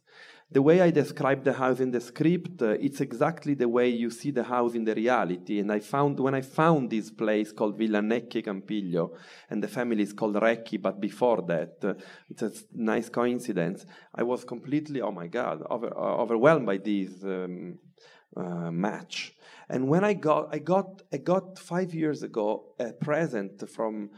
The 0.51 0.63
way 0.63 0.81
I 0.81 0.89
describe 0.89 1.43
the 1.43 1.53
house 1.53 1.79
in 1.79 1.91
the 1.91 2.01
script, 2.01 2.63
uh, 2.63 2.69
it's 2.69 3.01
exactly 3.01 3.53
the 3.53 3.69
way 3.69 3.87
you 3.89 4.09
see 4.09 4.31
the 4.31 4.45
house 4.45 4.73
in 4.73 4.83
the 4.83 4.95
reality. 4.95 5.59
And 5.59 5.71
I 5.71 5.79
found 5.79 6.19
when 6.19 6.33
I 6.33 6.41
found 6.41 6.89
this 6.89 7.11
place 7.11 7.51
called 7.51 7.77
Villa 7.77 7.99
Necchi 7.99 8.43
Campiglio, 8.43 9.11
and 9.51 9.63
the 9.63 9.67
family 9.67 10.01
is 10.01 10.11
called 10.11 10.37
Recchi, 10.37 10.81
but 10.81 10.99
before 10.99 11.43
that, 11.43 11.75
uh, 11.83 11.93
it's 12.31 12.41
a 12.41 12.51
nice 12.73 13.09
coincidence. 13.09 13.85
I 14.15 14.23
was 14.23 14.43
completely, 14.43 15.01
oh 15.01 15.11
my 15.11 15.27
God, 15.27 15.61
over, 15.69 15.95
uh, 15.95 16.17
overwhelmed 16.17 16.65
by 16.65 16.77
this 16.77 17.23
um, 17.23 17.77
uh, 18.35 18.71
match. 18.71 19.35
And 19.69 19.87
when 19.87 20.03
I 20.03 20.13
got, 20.13 20.49
I 20.51 20.57
got, 20.57 21.03
I 21.13 21.17
got 21.17 21.59
five 21.59 21.93
years 21.93 22.23
ago 22.23 22.73
a 22.79 22.91
present 22.91 23.69
from 23.69 24.09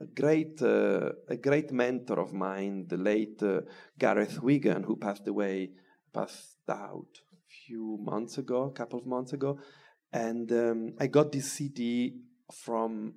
a 0.00 0.06
great, 0.06 0.60
uh, 0.62 1.10
a 1.28 1.36
great 1.36 1.72
mentor 1.72 2.18
of 2.20 2.32
mine, 2.32 2.86
the 2.88 2.96
late 2.96 3.42
uh, 3.42 3.60
Gareth 3.98 4.42
Wigan, 4.42 4.82
who 4.82 4.96
passed 4.96 5.26
away, 5.28 5.70
passed 6.12 6.56
out 6.68 7.20
a 7.32 7.36
few 7.66 7.98
months 8.00 8.38
ago, 8.38 8.64
a 8.64 8.72
couple 8.72 8.98
of 8.98 9.06
months 9.06 9.32
ago. 9.32 9.58
And 10.12 10.50
um, 10.52 10.94
I 10.98 11.06
got 11.06 11.32
this 11.32 11.52
CD 11.52 12.16
from 12.52 13.14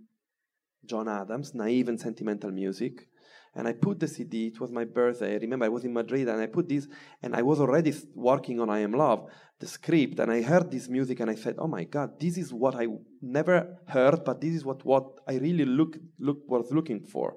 John 0.85 1.07
Adams, 1.07 1.55
Naive 1.55 1.89
and 1.89 1.99
Sentimental 1.99 2.51
Music. 2.51 3.07
And 3.55 3.67
I 3.67 3.73
put 3.73 3.99
the 3.99 4.07
CD, 4.07 4.47
it 4.47 4.59
was 4.59 4.71
my 4.71 4.83
birthday. 4.83 5.33
I 5.35 5.37
remember 5.37 5.65
I 5.65 5.69
was 5.69 5.85
in 5.85 5.93
Madrid 5.93 6.27
and 6.27 6.41
I 6.41 6.47
put 6.47 6.67
this, 6.67 6.87
and 7.21 7.35
I 7.35 7.43
was 7.43 7.59
already 7.59 7.93
working 8.15 8.59
on 8.59 8.69
I 8.69 8.79
Am 8.79 8.93
Love, 8.93 9.29
the 9.59 9.67
script, 9.67 10.19
and 10.19 10.31
I 10.31 10.41
heard 10.41 10.71
this 10.71 10.89
music 10.89 11.19
and 11.19 11.29
I 11.29 11.35
said, 11.35 11.55
Oh 11.59 11.67
my 11.67 11.83
God, 11.83 12.19
this 12.19 12.37
is 12.37 12.51
what 12.51 12.75
I 12.75 12.87
never 13.21 13.77
heard, 13.87 14.23
but 14.25 14.41
this 14.41 14.55
is 14.55 14.65
what, 14.65 14.83
what 14.85 15.19
I 15.27 15.35
really 15.35 15.65
look, 15.65 15.97
look, 16.19 16.39
was 16.47 16.71
looking 16.71 17.01
for. 17.01 17.35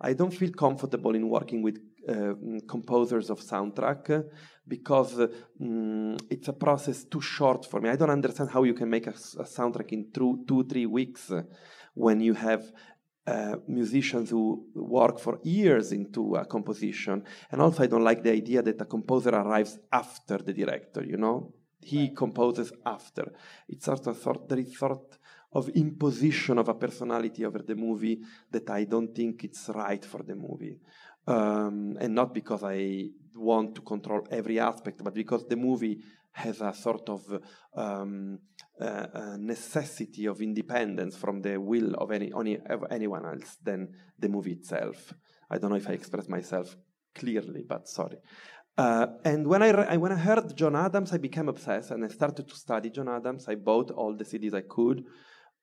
I 0.00 0.14
don't 0.14 0.32
feel 0.32 0.52
comfortable 0.52 1.14
in 1.14 1.28
working 1.28 1.60
with 1.62 1.78
uh, 2.08 2.32
composers 2.66 3.28
of 3.28 3.40
soundtrack 3.40 4.08
uh, 4.10 4.22
because 4.66 5.18
uh, 5.18 5.26
mm, 5.60 6.18
it's 6.30 6.48
a 6.48 6.52
process 6.52 7.04
too 7.04 7.20
short 7.20 7.66
for 7.66 7.80
me. 7.80 7.90
I 7.90 7.96
don't 7.96 8.10
understand 8.10 8.50
how 8.50 8.62
you 8.62 8.74
can 8.74 8.88
make 8.88 9.06
a, 9.06 9.10
a 9.10 9.44
soundtrack 9.44 9.92
in 9.92 10.10
two, 10.14 10.44
two, 10.48 10.64
three 10.64 10.86
weeks 10.86 11.30
uh, 11.30 11.42
when 11.94 12.20
you 12.20 12.32
have 12.32 12.72
uh, 13.28 13.56
musicians 13.66 14.30
who 14.30 14.44
work 14.74 15.18
for 15.18 15.38
years 15.42 15.92
into 15.92 16.22
a 16.36 16.44
composition. 16.46 17.22
And 17.50 17.60
also, 17.60 17.82
I 17.82 17.86
don't 17.86 18.08
like 18.10 18.22
the 18.22 18.32
idea 18.32 18.62
that 18.62 18.80
a 18.80 18.86
composer 18.86 19.30
arrives 19.30 19.78
after 19.92 20.38
the 20.38 20.54
director, 20.54 21.04
you 21.04 21.18
know? 21.18 21.52
He 21.82 22.00
right. 22.00 22.16
composes 22.16 22.72
after. 22.86 23.24
It's 23.68 23.84
sort 23.84 24.06
of 24.06 24.16
sort, 24.16 24.48
there 24.48 24.58
is 24.58 24.78
sort 24.78 25.18
of 25.52 25.68
imposition 25.70 26.58
of 26.58 26.68
a 26.68 26.74
personality 26.74 27.44
over 27.44 27.58
the 27.58 27.74
movie 27.74 28.18
that 28.50 28.68
I 28.70 28.84
don't 28.84 29.14
think 29.14 29.44
it's 29.44 29.68
right 29.74 30.04
for 30.04 30.22
the 30.22 30.34
movie. 30.34 30.78
Um, 31.26 31.98
and 32.00 32.14
not 32.14 32.32
because 32.32 32.62
I 32.64 33.10
want 33.34 33.74
to 33.74 33.82
control 33.82 34.26
every 34.30 34.58
aspect, 34.58 35.04
but 35.04 35.14
because 35.14 35.46
the 35.46 35.56
movie 35.56 35.98
has 36.38 36.60
a 36.60 36.72
sort 36.72 37.08
of 37.08 37.22
um, 37.74 38.38
uh, 38.80 39.06
uh, 39.12 39.36
necessity 39.38 40.26
of 40.26 40.40
independence 40.40 41.16
from 41.16 41.42
the 41.42 41.58
will 41.58 41.94
of 41.94 42.12
any, 42.12 42.30
any 42.40 42.58
of 42.58 42.84
anyone 42.90 43.26
else 43.26 43.56
than 43.62 43.88
the 44.18 44.28
movie 44.28 44.52
itself. 44.52 45.12
I 45.50 45.58
don't 45.58 45.70
know 45.70 45.76
if 45.76 45.88
I 45.88 45.94
expressed 45.94 46.28
myself 46.28 46.76
clearly, 47.14 47.64
but 47.68 47.88
sorry. 47.88 48.18
Uh, 48.76 49.06
and 49.24 49.48
when 49.48 49.62
I, 49.64 49.70
re- 49.70 49.96
when 49.96 50.12
I 50.12 50.16
heard 50.16 50.56
John 50.56 50.76
Adams, 50.76 51.12
I 51.12 51.18
became 51.18 51.48
obsessed 51.48 51.90
and 51.90 52.04
I 52.04 52.08
started 52.08 52.46
to 52.48 52.54
study 52.54 52.90
John 52.90 53.08
Adams. 53.08 53.48
I 53.48 53.56
bought 53.56 53.90
all 53.90 54.14
the 54.14 54.24
CDs 54.24 54.54
I 54.54 54.60
could. 54.60 55.04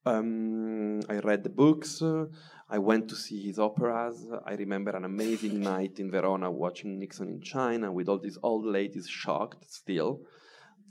Um, 0.05 0.99
I 1.09 1.19
read 1.19 1.43
the 1.43 1.49
books. 1.49 2.01
Uh, 2.01 2.25
I 2.69 2.79
went 2.79 3.07
to 3.09 3.15
see 3.15 3.41
his 3.41 3.59
operas. 3.59 4.27
I 4.45 4.55
remember 4.55 4.91
an 4.91 5.05
amazing 5.05 5.61
night 5.73 5.99
in 5.99 6.11
Verona 6.11 6.51
watching 6.51 6.99
Nixon 6.99 7.29
in 7.29 7.41
China 7.41 7.93
with 7.93 8.09
all 8.09 8.19
these 8.19 8.37
old 8.43 8.65
ladies 8.65 9.07
shocked 9.07 9.63
still 9.71 10.19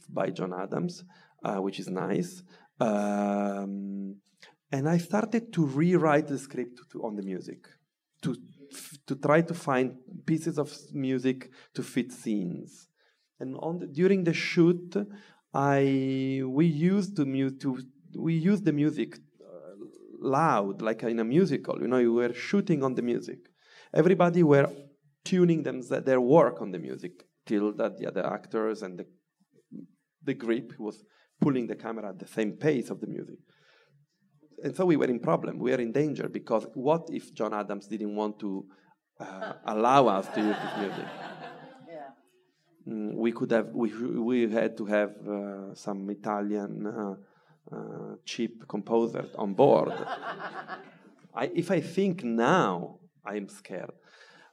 by 0.09 0.31
John 0.31 0.53
Adams, 0.53 1.05
uh, 1.45 1.57
which 1.57 1.79
is 1.81 1.89
nice. 1.89 2.43
Um, 2.81 4.17
and 4.71 4.89
I 4.89 4.99
started 4.99 5.53
to 5.53 5.65
rewrite 5.65 6.27
the 6.27 6.39
script 6.39 6.81
to, 6.93 7.03
on 7.03 7.17
the 7.17 7.23
music, 7.23 7.69
to 8.23 8.37
to 9.07 9.15
try 9.15 9.41
to 9.43 9.55
find 9.55 9.97
pieces 10.27 10.59
of 10.59 10.77
music 10.93 11.51
to 11.75 11.83
fit 11.83 12.11
scenes. 12.13 12.89
And 13.39 13.57
on 13.59 13.79
the, 13.79 13.87
during 13.87 14.25
the 14.25 14.33
shoot, 14.33 14.97
I 15.53 16.43
we 16.45 16.67
used 16.67 17.17
the 17.17 17.27
mu- 17.27 17.57
to 17.59 17.79
we 18.17 18.35
used 18.35 18.65
the 18.65 18.73
music 18.73 19.17
uh, 19.41 19.77
loud, 20.21 20.83
like 20.83 21.03
in 21.03 21.21
a 21.21 21.25
musical. 21.25 21.81
You 21.81 21.89
know, 21.89 21.99
you 21.99 22.13
were 22.13 22.33
shooting 22.33 22.83
on 22.83 22.95
the 22.95 23.03
music. 23.03 23.41
Everybody 23.93 24.43
were 24.43 24.69
tuning 25.25 25.63
them 25.63 25.83
their 25.83 26.21
work 26.21 26.61
on 26.61 26.73
the 26.73 26.79
music 26.79 27.25
till 27.47 27.73
that 27.75 27.99
the 27.99 28.07
other 28.07 28.27
actors 28.27 28.83
and 28.83 28.99
the 28.99 29.07
the 30.25 30.35
grip 30.35 30.73
was 30.79 31.05
pulling 31.41 31.67
the 31.67 31.77
camera 31.77 32.09
at 32.09 32.19
the 32.19 32.27
same 32.27 32.53
pace 32.53 32.91
of 32.91 33.01
the 33.01 33.07
music. 33.07 33.39
And 34.63 34.75
so 34.75 34.87
we 34.87 34.97
were 34.97 35.07
in 35.07 35.21
problem. 35.21 35.59
We 35.59 35.73
were 35.73 35.81
in 35.81 35.93
danger 35.93 36.29
because 36.29 36.67
what 36.75 37.09
if 37.11 37.35
John 37.35 37.53
Adams 37.53 37.87
didn't 37.87 38.15
want 38.15 38.39
to 38.41 38.65
uh, 39.21 39.53
allow 39.67 40.07
us 40.09 40.27
to 40.35 40.41
use 40.41 40.57
this 40.57 40.77
music? 40.79 41.07
Mm, 42.87 43.15
we 43.15 43.33
could 43.33 43.51
have 43.51 43.69
we 43.73 43.89
we 44.31 44.51
had 44.51 44.77
to 44.77 44.85
have 44.85 45.13
uh, 45.27 45.75
some 45.75 46.11
Italian 46.11 46.87
uh, 46.87 47.15
uh 47.75 48.17
cheap 48.27 48.69
composer 48.69 49.25
on 49.39 49.55
board. 49.55 49.93
I, 51.35 51.51
if 51.55 51.71
I 51.71 51.81
think 51.81 52.23
now, 52.23 52.99
I 53.25 53.37
am 53.37 53.49
scared 53.49 53.93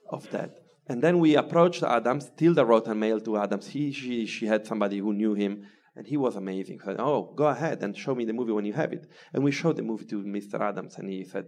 of 0.08 0.28
that. 0.30 0.61
And 0.88 1.02
then 1.02 1.18
we 1.20 1.36
approached 1.36 1.82
Adams. 1.82 2.30
Tilda 2.36 2.64
wrote 2.64 2.88
a 2.88 2.94
mail 2.94 3.20
to 3.20 3.36
Adams. 3.36 3.68
He, 3.68 3.92
she, 3.92 4.26
she 4.26 4.46
had 4.46 4.66
somebody 4.66 4.98
who 4.98 5.12
knew 5.12 5.34
him, 5.34 5.64
and 5.94 6.06
he 6.06 6.16
was 6.16 6.36
amazing. 6.36 6.80
He 6.80 6.84
said, 6.84 6.96
"Oh, 6.98 7.32
go 7.36 7.46
ahead 7.46 7.82
and 7.82 7.96
show 7.96 8.14
me 8.14 8.24
the 8.24 8.32
movie 8.32 8.52
when 8.52 8.64
you 8.64 8.72
have 8.72 8.92
it." 8.92 9.06
And 9.32 9.44
we 9.44 9.52
showed 9.52 9.76
the 9.76 9.82
movie 9.82 10.06
to 10.06 10.22
Mr. 10.22 10.60
Adams, 10.60 10.98
and 10.98 11.08
he 11.08 11.24
said, 11.24 11.46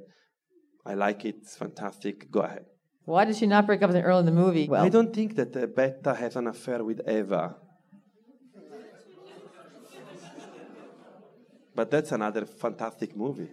"I 0.86 0.94
like 0.94 1.24
it. 1.24 1.36
It's 1.42 1.56
fantastic. 1.56 2.30
Go 2.30 2.40
ahead." 2.40 2.66
Why 3.06 3.24
did 3.24 3.36
she 3.36 3.46
not 3.46 3.66
break 3.66 3.82
up 3.82 3.88
with 3.88 3.96
him 3.96 4.04
early 4.04 4.20
in 4.20 4.26
the 4.26 4.32
movie? 4.32 4.66
Well, 4.68 4.82
I 4.82 4.88
don't 4.88 5.12
think 5.12 5.36
that 5.36 5.54
uh, 5.56 5.66
Betta 5.66 6.14
has 6.14 6.36
an 6.36 6.46
affair 6.46 6.82
with 6.82 7.06
Eva. 7.06 7.56
but 11.74 11.90
that's 11.90 12.12
another 12.12 12.46
fantastic 12.46 13.16
movie. 13.16 13.48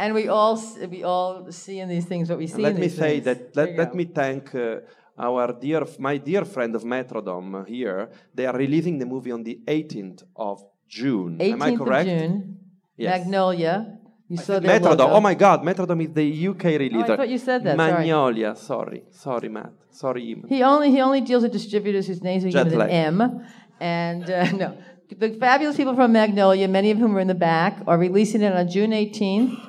And 0.00 0.14
we 0.14 0.28
all 0.28 0.56
we 0.94 1.00
all 1.04 1.52
see 1.52 1.78
in 1.82 1.88
these 1.94 2.06
things 2.06 2.30
what 2.30 2.38
we 2.38 2.46
see. 2.46 2.62
let 2.68 2.76
me 2.84 2.88
say 2.88 3.20
things. 3.20 3.24
that. 3.28 3.56
Let, 3.58 3.68
let 3.82 3.94
me 3.94 4.04
thank 4.20 4.54
uh, 4.54 4.80
our 5.18 5.52
dear, 5.52 5.82
my 5.98 6.16
dear 6.16 6.44
friend 6.46 6.74
of 6.74 6.82
Metrodome 6.84 7.68
here. 7.68 8.08
They 8.34 8.46
are 8.46 8.56
releasing 8.56 8.98
the 8.98 9.04
movie 9.04 9.30
on 9.30 9.42
the 9.42 9.60
18th 9.66 10.22
of 10.34 10.62
June. 10.88 11.36
18th 11.38 11.52
Am 11.52 11.62
I 11.62 11.76
correct? 11.76 12.08
Of 12.08 12.18
June. 12.18 12.58
Yes. 12.96 13.18
Magnolia. 13.18 13.98
You 14.30 14.38
saw 14.38 14.58
the 14.58 14.68
Metrodome. 14.68 15.10
Oh 15.10 15.20
my 15.20 15.34
God, 15.34 15.62
Metrodome 15.62 16.04
is 16.04 16.14
the 16.14 16.48
UK 16.48 16.64
release. 16.64 17.04
Oh, 17.06 17.12
I 17.12 17.16
thought 17.18 17.28
you 17.28 17.38
said 17.38 17.64
that. 17.64 17.76
Magnolia. 17.76 18.56
Sorry, 18.56 19.02
sorry, 19.10 19.50
Matt. 19.50 19.72
Sorry, 19.90 20.32
Iman. 20.32 20.48
He 20.48 20.62
only 20.62 20.90
he 20.90 21.00
only 21.02 21.20
deals 21.20 21.42
with 21.42 21.52
distributors 21.52 22.06
whose 22.06 22.22
names 22.22 22.42
are 22.44 22.64
with 22.64 22.72
an 22.72 22.88
M, 22.88 23.44
and 23.80 24.30
uh, 24.30 24.50
no, 24.62 24.78
the 25.14 25.30
fabulous 25.38 25.76
people 25.76 25.94
from 25.94 26.12
Magnolia, 26.12 26.68
many 26.68 26.90
of 26.90 26.96
whom 26.96 27.16
are 27.16 27.20
in 27.20 27.28
the 27.28 27.34
back, 27.34 27.82
are 27.86 27.98
releasing 27.98 28.40
it 28.40 28.54
on 28.54 28.66
June 28.66 28.92
18th. 28.92 29.66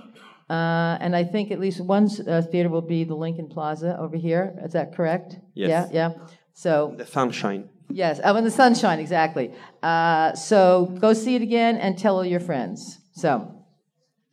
Uh, 0.52 0.98
and 1.00 1.16
I 1.16 1.24
think 1.24 1.50
at 1.50 1.62
least 1.62 1.80
one 1.80 2.10
uh, 2.28 2.42
theater 2.42 2.68
will 2.68 2.82
be 2.82 3.06
the 3.06 3.16
Lincoln 3.16 3.48
Plaza 3.48 3.98
over 3.98 4.18
here. 4.18 4.60
Is 4.66 4.74
that 4.74 4.94
correct? 4.94 5.38
Yes. 5.54 5.70
Yeah, 5.70 6.10
yeah. 6.10 6.26
So 6.54 6.94
the 6.98 7.06
sunshine. 7.06 7.70
Yes, 7.90 8.20
oh, 8.22 8.36
in 8.36 8.44
the 8.44 8.52
sunshine, 8.52 9.00
exactly. 9.00 9.54
Uh, 9.82 10.34
so 10.34 10.94
go 11.00 11.14
see 11.14 11.36
it 11.36 11.42
again 11.42 11.78
and 11.78 11.98
tell 11.98 12.18
all 12.18 12.26
your 12.26 12.42
friends. 12.42 13.00
So. 13.14 13.30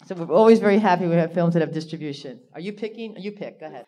So 0.06 0.16
we're 0.16 0.34
always 0.34 0.58
very 0.58 0.78
happy 0.78 1.06
we 1.06 1.14
have 1.16 1.34
films 1.34 1.54
that 1.54 1.60
have 1.60 1.72
distribution. 1.72 2.40
Are 2.54 2.60
you 2.60 2.72
picking? 2.72 3.14
You 3.16 3.32
pick. 3.32 3.60
Go 3.60 3.66
ahead. 3.66 3.84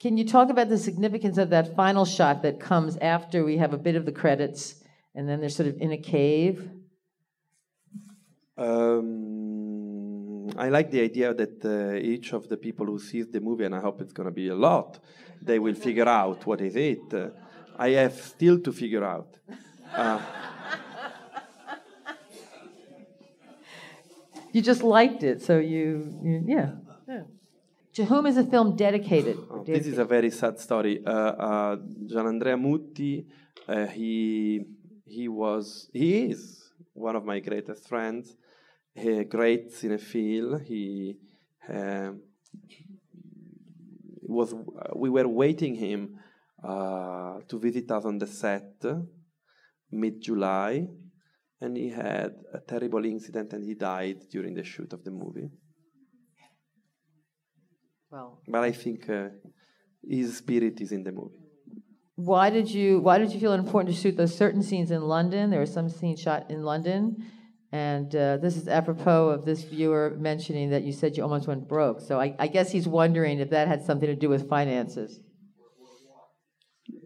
Can 0.00 0.18
you 0.18 0.26
talk 0.26 0.50
about 0.50 0.68
the 0.68 0.76
significance 0.76 1.38
of 1.38 1.48
that 1.50 1.76
final 1.76 2.04
shot 2.04 2.42
that 2.42 2.60
comes 2.60 2.98
after 2.98 3.42
we 3.42 3.56
have 3.56 3.72
a 3.72 3.78
bit 3.78 3.94
of 3.94 4.04
the 4.04 4.12
credits, 4.12 4.82
and 5.14 5.26
then 5.26 5.40
they're 5.40 5.48
sort 5.48 5.68
of 5.68 5.76
in 5.80 5.92
a 5.92 5.96
cave? 5.96 6.68
Um, 8.58 9.83
I 10.56 10.68
like 10.68 10.90
the 10.90 11.00
idea 11.00 11.34
that 11.34 11.64
uh, 11.64 11.94
each 11.96 12.32
of 12.32 12.48
the 12.48 12.56
people 12.56 12.86
who 12.86 12.98
sees 12.98 13.26
the 13.28 13.40
movie, 13.40 13.64
and 13.64 13.74
I 13.74 13.80
hope 13.80 14.00
it's 14.00 14.12
going 14.12 14.28
to 14.28 14.34
be 14.34 14.48
a 14.48 14.54
lot, 14.54 14.98
they 15.42 15.58
will 15.58 15.74
figure 15.74 16.08
out 16.08 16.46
what 16.46 16.60
is 16.60 16.76
it. 16.76 17.12
Uh, 17.12 17.30
I 17.76 17.90
have 17.90 18.14
still 18.14 18.60
to 18.60 18.72
figure 18.72 19.04
out. 19.04 19.36
Uh, 19.92 20.20
you 24.52 24.62
just 24.62 24.82
liked 24.82 25.22
it, 25.22 25.42
so 25.42 25.58
you, 25.58 26.18
you 26.22 26.44
yeah. 26.46 26.70
yeah. 27.08 27.22
To 27.94 28.04
whom 28.04 28.26
is 28.26 28.36
the 28.36 28.44
film 28.44 28.76
dedicated? 28.76 29.38
Oh, 29.50 29.64
this 29.64 29.86
is 29.86 29.98
a 29.98 30.04
very 30.04 30.30
sad 30.30 30.58
story. 30.60 31.02
Uh, 31.04 31.10
uh, 31.10 31.76
Gianandrea 32.06 32.56
Mutti, 32.56 33.24
uh, 33.68 33.86
he 33.86 34.64
he 35.04 35.28
was 35.28 35.88
he 35.92 36.26
is 36.26 36.72
one 36.92 37.16
of 37.16 37.24
my 37.24 37.40
greatest 37.40 37.88
friends. 37.88 38.36
A 38.96 39.24
great 39.24 39.72
cinephile. 39.72 40.64
He 40.64 41.16
um, 41.68 42.22
was. 44.22 44.54
We 44.94 45.10
were 45.10 45.28
waiting 45.28 45.74
him 45.74 46.18
uh, 46.62 47.40
to 47.48 47.58
visit 47.58 47.90
us 47.90 48.04
on 48.04 48.18
the 48.18 48.26
set 48.26 48.84
mid 49.90 50.20
July 50.20 50.88
and 51.60 51.76
he 51.76 51.88
had 51.88 52.34
a 52.52 52.60
terrible 52.60 53.04
incident 53.04 53.52
and 53.52 53.64
he 53.64 53.74
died 53.74 54.18
during 54.30 54.54
the 54.54 54.64
shoot 54.64 54.92
of 54.92 55.02
the 55.04 55.10
movie. 55.10 55.50
Well, 58.10 58.42
but 58.46 58.62
I 58.62 58.72
think 58.72 59.08
uh, 59.08 59.28
his 60.06 60.36
spirit 60.36 60.80
is 60.80 60.92
in 60.92 61.02
the 61.02 61.12
movie. 61.12 61.42
Why 62.16 62.50
did 62.50 62.70
you 62.70 63.00
Why 63.00 63.18
did 63.18 63.32
you 63.32 63.40
feel 63.40 63.52
it 63.52 63.58
important 63.58 63.94
to 63.94 64.00
shoot 64.00 64.16
those 64.16 64.36
certain 64.36 64.62
scenes 64.62 64.90
in 64.90 65.02
London? 65.02 65.50
There 65.50 65.58
were 65.58 65.74
some 65.78 65.88
scenes 65.88 66.20
shot 66.20 66.50
in 66.50 66.62
London, 66.62 67.16
and 67.74 68.14
uh, 68.14 68.36
this 68.36 68.56
is 68.56 68.68
apropos 68.68 69.30
of 69.30 69.44
this 69.44 69.64
viewer 69.64 70.14
mentioning 70.16 70.70
that 70.70 70.84
you 70.84 70.92
said 70.92 71.16
you 71.16 71.24
almost 71.24 71.48
went 71.48 71.66
broke. 71.66 72.00
So 72.00 72.20
I, 72.20 72.28
I 72.38 72.46
guess 72.46 72.70
he's 72.70 72.86
wondering 72.86 73.40
if 73.40 73.50
that 73.50 73.66
had 73.66 73.82
something 73.82 74.06
to 74.06 74.14
do 74.14 74.28
with 74.28 74.48
finances. 74.48 75.18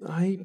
I 0.07 0.41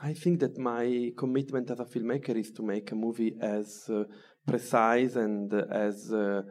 I 0.00 0.12
think 0.22 0.38
that 0.44 0.56
my 0.56 1.10
commitment 1.16 1.68
as 1.72 1.80
a 1.80 1.84
filmmaker 1.84 2.36
is 2.36 2.52
to 2.52 2.62
make 2.62 2.92
a 2.92 2.94
movie 2.94 3.34
as 3.40 3.90
uh, 3.90 4.04
precise 4.46 5.16
and 5.16 5.52
uh, 5.52 5.64
as 5.88 6.12
uh, 6.12 6.42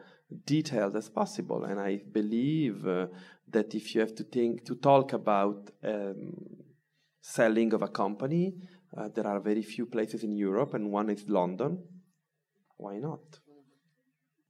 detailed 0.46 0.98
as 0.98 1.08
possible. 1.08 1.64
And 1.64 1.80
I 1.80 2.02
believe 2.20 2.86
uh, 2.86 3.08
that 3.48 3.74
if 3.74 3.96
you 3.96 4.02
have 4.02 4.16
to 4.16 4.26
think 4.26 4.66
to 4.66 4.76
talk 4.76 5.14
about 5.14 5.72
um, 5.86 6.34
selling 7.22 7.72
of 7.74 7.82
a 7.82 7.88
company, 7.88 8.56
uh, 8.96 9.10
there 9.14 9.28
are 9.28 9.40
very 9.40 9.62
few 9.62 9.86
places 9.86 10.24
in 10.24 10.36
Europe, 10.36 10.74
and 10.74 10.92
one 10.92 11.10
is 11.10 11.28
London. 11.28 11.84
Why 12.78 12.98
not? 12.98 13.40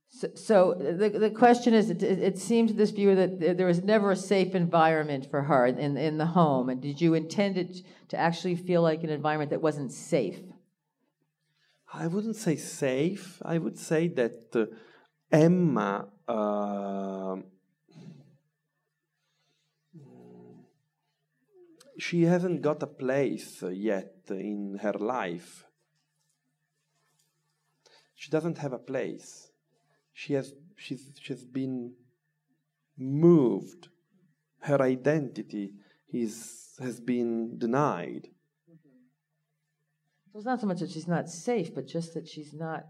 So, 0.09 0.29
so 0.35 0.73
the, 0.73 1.09
the 1.09 1.29
question 1.29 1.73
is, 1.73 1.89
it, 1.89 2.01
it 2.01 2.37
seemed 2.37 2.69
to 2.69 2.73
this 2.73 2.91
viewer 2.91 3.15
that 3.15 3.57
there 3.57 3.67
was 3.67 3.83
never 3.83 4.11
a 4.11 4.15
safe 4.15 4.55
environment 4.55 5.29
for 5.29 5.43
her 5.43 5.65
in, 5.65 5.97
in 5.97 6.17
the 6.17 6.27
home. 6.27 6.69
And 6.69 6.81
did 6.81 7.01
you 7.01 7.13
intend 7.13 7.57
it 7.57 7.77
to 8.09 8.17
actually 8.17 8.55
feel 8.55 8.81
like 8.81 9.03
an 9.03 9.09
environment 9.09 9.51
that 9.51 9.61
wasn't 9.61 9.91
safe? 9.91 10.39
I 11.93 12.07
wouldn't 12.07 12.35
say 12.35 12.55
safe. 12.55 13.41
I 13.43 13.57
would 13.57 13.77
say 13.77 14.07
that 14.09 14.55
uh, 14.55 14.65
Emma 15.31 16.07
uh, 16.27 17.35
she 21.97 22.23
hasn't 22.23 22.61
got 22.61 22.83
a 22.83 22.87
place 22.87 23.63
yet 23.71 24.16
in 24.31 24.79
her 24.81 24.93
life. 24.93 25.65
She 28.15 28.31
doesn't 28.31 28.57
have 28.57 28.73
a 28.73 28.79
place 28.79 29.51
she 30.17 30.33
has 30.33 30.53
she's 30.75 31.11
she's 31.21 31.45
been 31.45 31.93
moved. 32.97 33.89
Her 34.61 34.81
identity 34.81 35.73
is 36.11 36.73
has 36.79 36.99
been 36.99 37.59
denied. 37.59 38.29
So 40.31 40.39
it's 40.39 40.45
not 40.45 40.59
so 40.59 40.65
much 40.65 40.79
that 40.79 40.89
she's 40.89 41.07
not 41.07 41.29
safe, 41.29 41.73
but 41.75 41.85
just 41.85 42.15
that 42.15 42.27
she's 42.27 42.51
not 42.51 42.87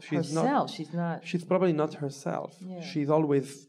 she's 0.00 0.28
herself. 0.28 0.44
Not, 0.44 0.70
she's 0.70 0.92
not. 0.92 1.26
She's 1.26 1.44
probably 1.44 1.72
not 1.72 1.94
herself. 1.94 2.54
Yeah. 2.60 2.80
She's 2.80 3.10
always 3.10 3.66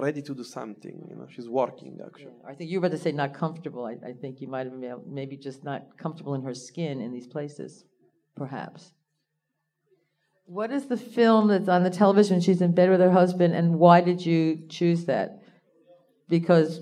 ready 0.00 0.22
to 0.22 0.34
do 0.34 0.44
something. 0.44 1.06
You 1.08 1.16
know, 1.16 1.26
she's 1.28 1.48
working 1.48 2.00
actually. 2.04 2.32
Yeah. 2.42 2.50
I 2.50 2.54
think 2.54 2.70
you 2.70 2.80
were 2.80 2.86
about 2.86 2.96
to 2.96 3.02
say 3.02 3.12
not 3.12 3.34
comfortable. 3.34 3.84
I, 3.84 3.96
I 4.06 4.12
think 4.12 4.40
you 4.40 4.48
might 4.48 4.66
have 4.66 4.80
been 4.80 5.00
maybe 5.06 5.36
just 5.36 5.64
not 5.64 5.98
comfortable 5.98 6.34
in 6.34 6.42
her 6.42 6.54
skin 6.54 7.00
in 7.00 7.12
these 7.12 7.26
places, 7.26 7.84
perhaps. 8.36 8.92
What 10.46 10.70
is 10.70 10.86
the 10.86 10.96
film 10.96 11.48
that's 11.48 11.68
on 11.68 11.82
the 11.82 11.90
television? 11.90 12.40
She's 12.40 12.60
in 12.60 12.72
bed 12.72 12.90
with 12.90 13.00
her 13.00 13.10
husband, 13.10 13.54
and 13.54 13.78
why 13.78 14.00
did 14.00 14.24
you 14.24 14.66
choose 14.68 15.04
that? 15.06 15.40
Because 16.28 16.80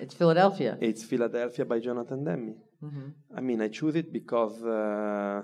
it's 0.00 0.14
Philadelphia. 0.14 0.78
It's 0.80 1.04
Philadelphia 1.04 1.64
by 1.64 1.78
Jonathan 1.78 2.24
Demme. 2.24 2.56
Mm-hmm. 2.82 3.08
I 3.36 3.40
mean, 3.40 3.60
I 3.60 3.68
choose 3.68 3.94
it 3.94 4.12
because 4.12 4.62
uh, 4.64 5.42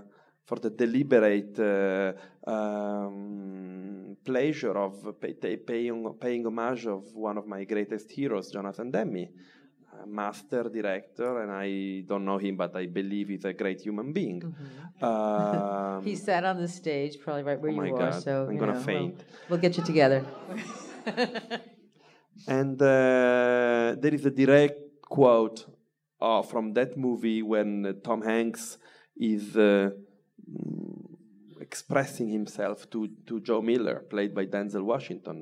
for 0.48 0.58
the 0.64 0.70
deliberate 0.70 1.56
uh, 1.58 2.12
um, 2.50 4.16
pleasure 4.24 4.76
of 4.86 4.94
pay, 5.20 5.56
paying, 5.56 5.98
paying 6.24 6.44
homage 6.46 6.86
of 6.86 7.02
one 7.14 7.36
of 7.40 7.46
my 7.46 7.64
greatest 7.72 8.10
heroes, 8.10 8.50
Jonathan 8.50 8.90
Demme 8.90 9.28
master 10.06 10.64
director, 10.68 11.42
and 11.42 11.50
I 11.50 12.04
don't 12.06 12.24
know 12.24 12.38
him, 12.38 12.56
but 12.56 12.72
I 12.76 12.86
believe 12.86 13.30
he's 13.30 13.44
a 13.44 13.52
great 13.52 13.80
human 13.80 14.12
being. 14.12 14.40
Mm-hmm. 14.40 15.04
Um, 15.04 16.04
he 16.08 16.14
sat 16.14 16.44
on 16.44 16.56
the 16.58 16.68
stage, 16.68 17.18
probably 17.20 17.42
right 17.42 17.60
where 17.60 17.72
oh 17.72 17.82
you 17.82 17.96
are. 17.96 18.10
God, 18.12 18.22
so 18.22 18.46
I'm 18.48 18.56
gonna 18.56 18.74
know, 18.74 18.80
faint. 18.80 19.16
We'll, 19.16 19.58
we'll, 19.58 19.60
get 19.60 19.76
you 19.76 19.82
together. 19.82 20.24
And 22.46 22.80
uh, 22.80 23.96
there 23.98 24.14
is 24.14 24.24
a 24.24 24.30
direct 24.30 25.02
quote 25.02 25.66
uh, 26.20 26.42
from 26.42 26.72
that 26.74 26.96
movie 26.96 27.42
when 27.42 27.84
uh, 27.84 27.92
Tom 28.04 28.22
Hanks 28.22 28.78
is 29.16 29.56
uh, 29.56 29.90
expressing 31.68 32.28
himself 32.38 32.88
to, 32.92 33.00
to 33.28 33.34
Joe 33.40 33.62
Miller, 33.70 33.98
played 34.14 34.32
by 34.38 34.44
Denzel 34.46 34.84
Washington, 34.92 35.38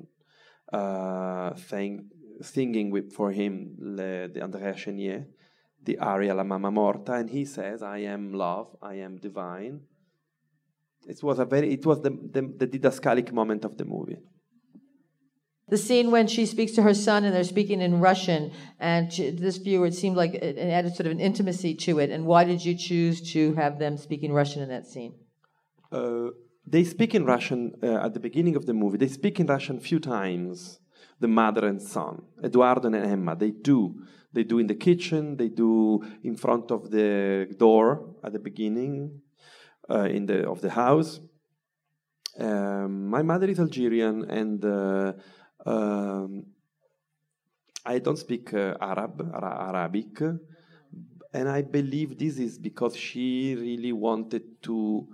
uh, 0.73 1.55
saying, 1.71 1.95
singing 2.41 2.91
with, 2.91 3.13
for 3.13 3.29
him 3.31 3.53
le, 3.79 4.29
the 4.35 4.41
Andrea 4.43 4.75
Chenier, 4.75 5.27
the 5.85 5.97
aria 5.99 6.35
La 6.35 6.43
Mamma 6.43 6.71
Morta, 6.71 7.13
and 7.21 7.31
he 7.31 7.45
says, 7.45 7.81
I 7.81 7.99
am 8.15 8.33
love, 8.33 8.69
I 8.83 8.95
am 9.07 9.19
divine. 9.19 9.83
It 11.07 11.23
was 11.23 11.39
a 11.39 11.45
very, 11.45 11.73
it 11.73 11.87
was 11.87 11.99
the, 12.03 12.11
the, 12.11 12.43
the 12.61 12.67
didascalic 12.67 13.31
moment 13.33 13.65
of 13.65 13.77
the 13.79 13.85
movie. 13.85 14.19
The 15.69 15.79
scene 15.79 16.11
when 16.11 16.27
she 16.27 16.45
speaks 16.47 16.73
to 16.73 16.83
her 16.83 16.95
son 16.95 17.25
and 17.25 17.35
they're 17.35 17.45
speaking 17.57 17.81
in 17.81 18.01
Russian, 18.01 18.53
and 18.81 19.11
to 19.13 19.31
this 19.31 19.59
viewer, 19.59 19.87
it 19.87 19.95
seemed 19.95 20.17
like 20.17 20.35
it 20.35 20.59
added 20.59 20.95
sort 20.97 21.07
of 21.07 21.13
an 21.13 21.21
intimacy 21.21 21.75
to 21.87 21.99
it. 22.01 22.11
And 22.11 22.25
why 22.25 22.43
did 22.45 22.65
you 22.65 22.75
choose 22.77 23.33
to 23.33 23.55
have 23.55 23.79
them 23.79 23.97
speaking 23.97 24.33
Russian 24.33 24.63
in 24.63 24.69
that 24.71 24.87
scene? 24.87 25.15
Uh, 25.97 26.31
they 26.67 26.85
speak 26.85 27.15
in 27.15 27.25
Russian 27.25 27.61
uh, 27.83 28.07
at 28.07 28.13
the 28.13 28.21
beginning 28.21 28.57
of 28.57 28.67
the 28.67 28.75
movie. 28.75 28.99
They 28.99 29.09
speak 29.21 29.41
in 29.41 29.47
Russian 29.47 29.77
a 29.79 29.81
few 29.91 30.01
times, 30.01 30.81
the 31.21 31.29
mother 31.29 31.67
and 31.67 31.81
son, 31.81 32.23
Eduardo 32.45 32.89
and 32.89 32.97
Emma. 32.97 33.37
They 33.37 33.53
do. 33.53 33.81
They 34.33 34.45
do 34.45 34.59
in 34.59 34.67
the 34.67 34.75
kitchen, 34.75 35.37
they 35.37 35.49
do 35.49 36.03
in 36.23 36.37
front 36.37 36.71
of 36.71 36.91
the 36.91 37.49
door 37.57 38.17
at 38.23 38.33
the 38.33 38.39
beginning 38.39 39.23
uh, 39.89 40.09
in 40.17 40.27
the, 40.27 40.39
of 40.49 40.61
the 40.61 40.71
house. 40.71 41.21
Um, 42.39 43.09
my 43.09 43.23
mother 43.23 43.47
is 43.47 43.59
Algerian 43.59 44.31
and 44.31 44.63
uh, 44.63 45.13
um, 45.65 46.45
I 47.87 47.99
don't 48.01 48.19
speak 48.19 48.53
uh, 48.53 48.75
Arab, 48.81 49.15
Ara- 49.33 49.69
Arabic, 49.69 50.21
and 51.33 51.49
I 51.49 51.63
believe 51.63 52.19
this 52.19 52.37
is 52.39 52.59
because 52.59 52.95
she 52.97 53.55
really 53.59 53.93
wanted 53.93 54.61
to. 54.65 55.09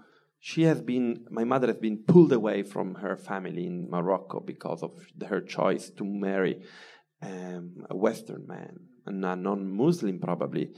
She 0.44 0.62
has 0.64 0.82
been, 0.82 1.24
my 1.30 1.44
mother 1.44 1.68
has 1.68 1.76
been 1.76 1.98
pulled 1.98 2.32
away 2.32 2.64
from 2.64 2.96
her 2.96 3.16
family 3.16 3.64
in 3.64 3.88
Morocco 3.88 4.40
because 4.40 4.82
of 4.82 4.90
her 5.28 5.40
choice 5.40 5.88
to 5.90 6.04
marry 6.04 6.64
um, 7.22 7.86
a 7.88 7.96
Western 7.96 8.48
man, 8.48 8.80
a 9.06 9.12
non 9.12 9.72
Muslim 9.72 10.18
probably. 10.18 10.72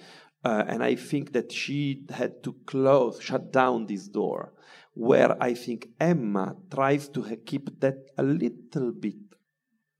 Uh, 0.44 0.64
and 0.68 0.85
I 0.85 0.96
think 0.96 1.33
that 1.33 1.50
she 1.50 2.05
had 2.11 2.42
to 2.42 2.55
close, 2.66 3.22
shut 3.22 3.55
down 3.55 3.87
this 3.87 4.07
door, 4.07 4.53
where 4.92 5.42
I 5.42 5.55
think 5.55 5.88
Emma 5.98 6.57
tries 6.70 7.09
to 7.09 7.22
keep 7.46 7.81
that 7.81 7.96
a 8.18 8.22
little 8.22 8.92
bit 8.92 9.16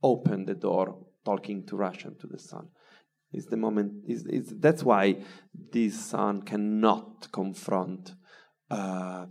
open 0.03 0.45
the 0.45 0.55
door 0.55 0.99
talking 1.25 1.65
to 1.69 1.77
Russian 1.77 2.19
to 2.19 2.27
the 2.27 2.39
son. 2.39 2.69
Is 3.33 3.47
the 3.47 3.57
moment 3.57 4.05
is, 4.07 4.27
is 4.27 4.55
that's 4.59 4.83
why 4.83 5.25
this 5.73 5.99
son 5.99 6.43
cannot 6.43 7.33
confront 7.33 8.15
uh, 8.71 9.25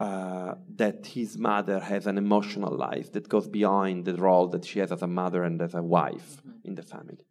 uh, 0.00 0.54
that 0.74 1.06
his 1.06 1.38
mother 1.38 1.78
has 1.80 2.06
an 2.06 2.18
emotional 2.18 2.76
life 2.76 3.12
that 3.12 3.28
goes 3.28 3.46
beyond 3.46 4.04
the 4.04 4.16
role 4.16 4.48
that 4.48 4.64
she 4.64 4.80
has 4.80 4.90
as 4.90 5.02
a 5.02 5.06
mother 5.06 5.44
and 5.44 5.62
as 5.62 5.74
a 5.74 5.82
wife 5.82 6.42
in 6.64 6.74
the 6.74 6.82
family. 6.82 7.24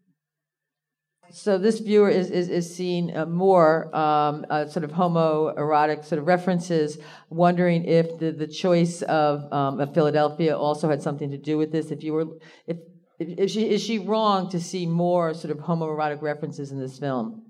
So 1.32 1.58
this 1.58 1.80
viewer 1.80 2.10
is 2.10 2.30
is, 2.30 2.50
is 2.50 2.76
seeing 2.76 3.16
uh, 3.16 3.26
more 3.26 3.94
um, 3.96 4.46
uh, 4.50 4.68
sort 4.68 4.84
of 4.84 4.92
homoerotic 4.92 6.06
sort 6.06 6.20
of 6.20 6.28
references, 6.28 7.00
wondering 7.30 7.86
if 7.86 8.20
the, 8.20 8.32
the 8.32 8.48
choice 8.48 9.02
of, 9.04 9.52
um, 9.52 9.80
of 9.80 9.94
Philadelphia 9.94 10.56
also 10.56 10.90
had 10.90 11.02
something 11.02 11.32
to 11.32 11.38
do 11.38 11.58
with 11.58 11.72
this. 11.72 11.92
If 11.92 12.04
you 12.04 12.14
were, 12.14 12.26
if, 12.68 12.78
if, 13.20 13.40
is 13.40 13.52
she 13.52 13.70
is 13.70 13.82
she 13.82 14.00
wrong 14.00 14.50
to 14.50 14.60
see 14.60 14.86
more 14.86 15.34
sort 15.34 15.52
of 15.52 15.58
homoerotic 15.60 16.22
references 16.22 16.72
in 16.72 16.80
this 16.80 17.00
film? 17.00 17.44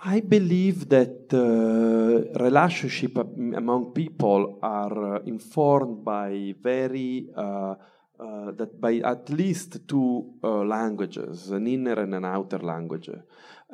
I 0.00 0.20
believe 0.20 0.88
that 0.88 1.32
uh, 1.32 2.38
relationship 2.42 3.16
among 3.18 3.92
people 3.92 4.58
are 4.62 5.16
uh, 5.16 5.22
informed 5.26 6.04
by 6.04 6.54
very 6.60 7.28
uh, 7.36 7.74
uh, 8.22 8.52
that 8.52 8.80
by 8.80 8.98
at 8.98 9.30
least 9.30 9.88
two 9.88 10.34
uh, 10.44 10.62
languages, 10.62 11.50
an 11.50 11.66
inner 11.66 11.94
and 11.94 12.14
an 12.14 12.24
outer 12.24 12.58
language. 12.58 13.10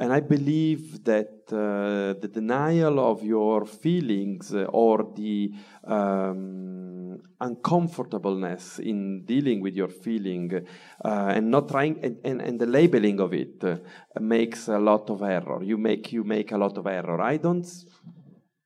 And 0.01 0.13
I 0.13 0.21
believe 0.21 1.05
that 1.05 1.53
uh, 1.53 2.19
the 2.19 2.31
denial 2.33 2.99
of 2.99 3.23
your 3.23 3.67
feelings 3.67 4.55
or 4.55 5.13
the 5.15 5.53
um, 5.85 7.21
uncomfortableness 7.41 8.79
in 8.79 9.25
dealing 9.27 9.61
with 9.61 9.75
your 9.75 9.89
feeling 9.89 10.67
uh, 11.05 11.33
and 11.35 11.51
not 11.51 11.69
trying 11.69 11.99
and, 12.03 12.17
and, 12.25 12.41
and, 12.41 12.59
the 12.59 12.67
labeling 12.67 13.21
of 13.21 13.35
it 13.35 13.63
uh, 13.65 13.77
makes 14.21 14.69
a 14.69 14.79
lot 14.79 15.11
of 15.11 15.23
error. 15.23 15.63
You 15.63 15.77
make 15.77 16.13
you 16.13 16.25
make 16.25 16.53
a 16.53 16.59
lot 16.59 16.79
of 16.79 16.87
error. 16.87 17.21
I 17.21 17.37
don't 17.37 17.67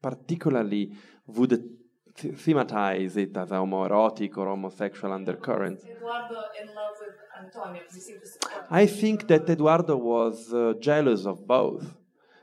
particularly 0.02 0.92
would 1.26 1.81
thematize 2.28 3.16
it 3.16 3.36
as 3.36 3.50
a 3.50 3.54
homoerotic 3.54 4.36
or 4.36 4.46
homosexual 4.46 5.12
undercurrent. 5.12 5.80
Eduardo 5.84 6.40
in 6.60 6.66
love 6.68 6.94
with 7.00 7.16
Antonio 7.42 7.82
he 7.92 8.00
seemed 8.00 8.20
to. 8.22 8.64
I 8.70 8.86
think 8.86 9.28
that 9.28 9.48
Eduardo 9.48 9.96
was 9.96 10.52
uh, 10.52 10.74
jealous 10.80 11.26
of 11.26 11.46
both, 11.46 11.84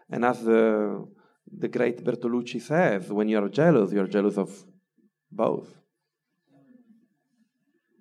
and 0.10 0.26
as 0.26 0.44
the 0.44 1.08
the 1.52 1.68
great 1.68 2.04
Bertolucci 2.04 2.62
says, 2.62 3.12
when 3.12 3.28
you're 3.28 3.50
jealous, 3.50 3.92
you're 3.92 4.08
jealous 4.08 4.38
of 4.38 4.52
both. 5.32 5.68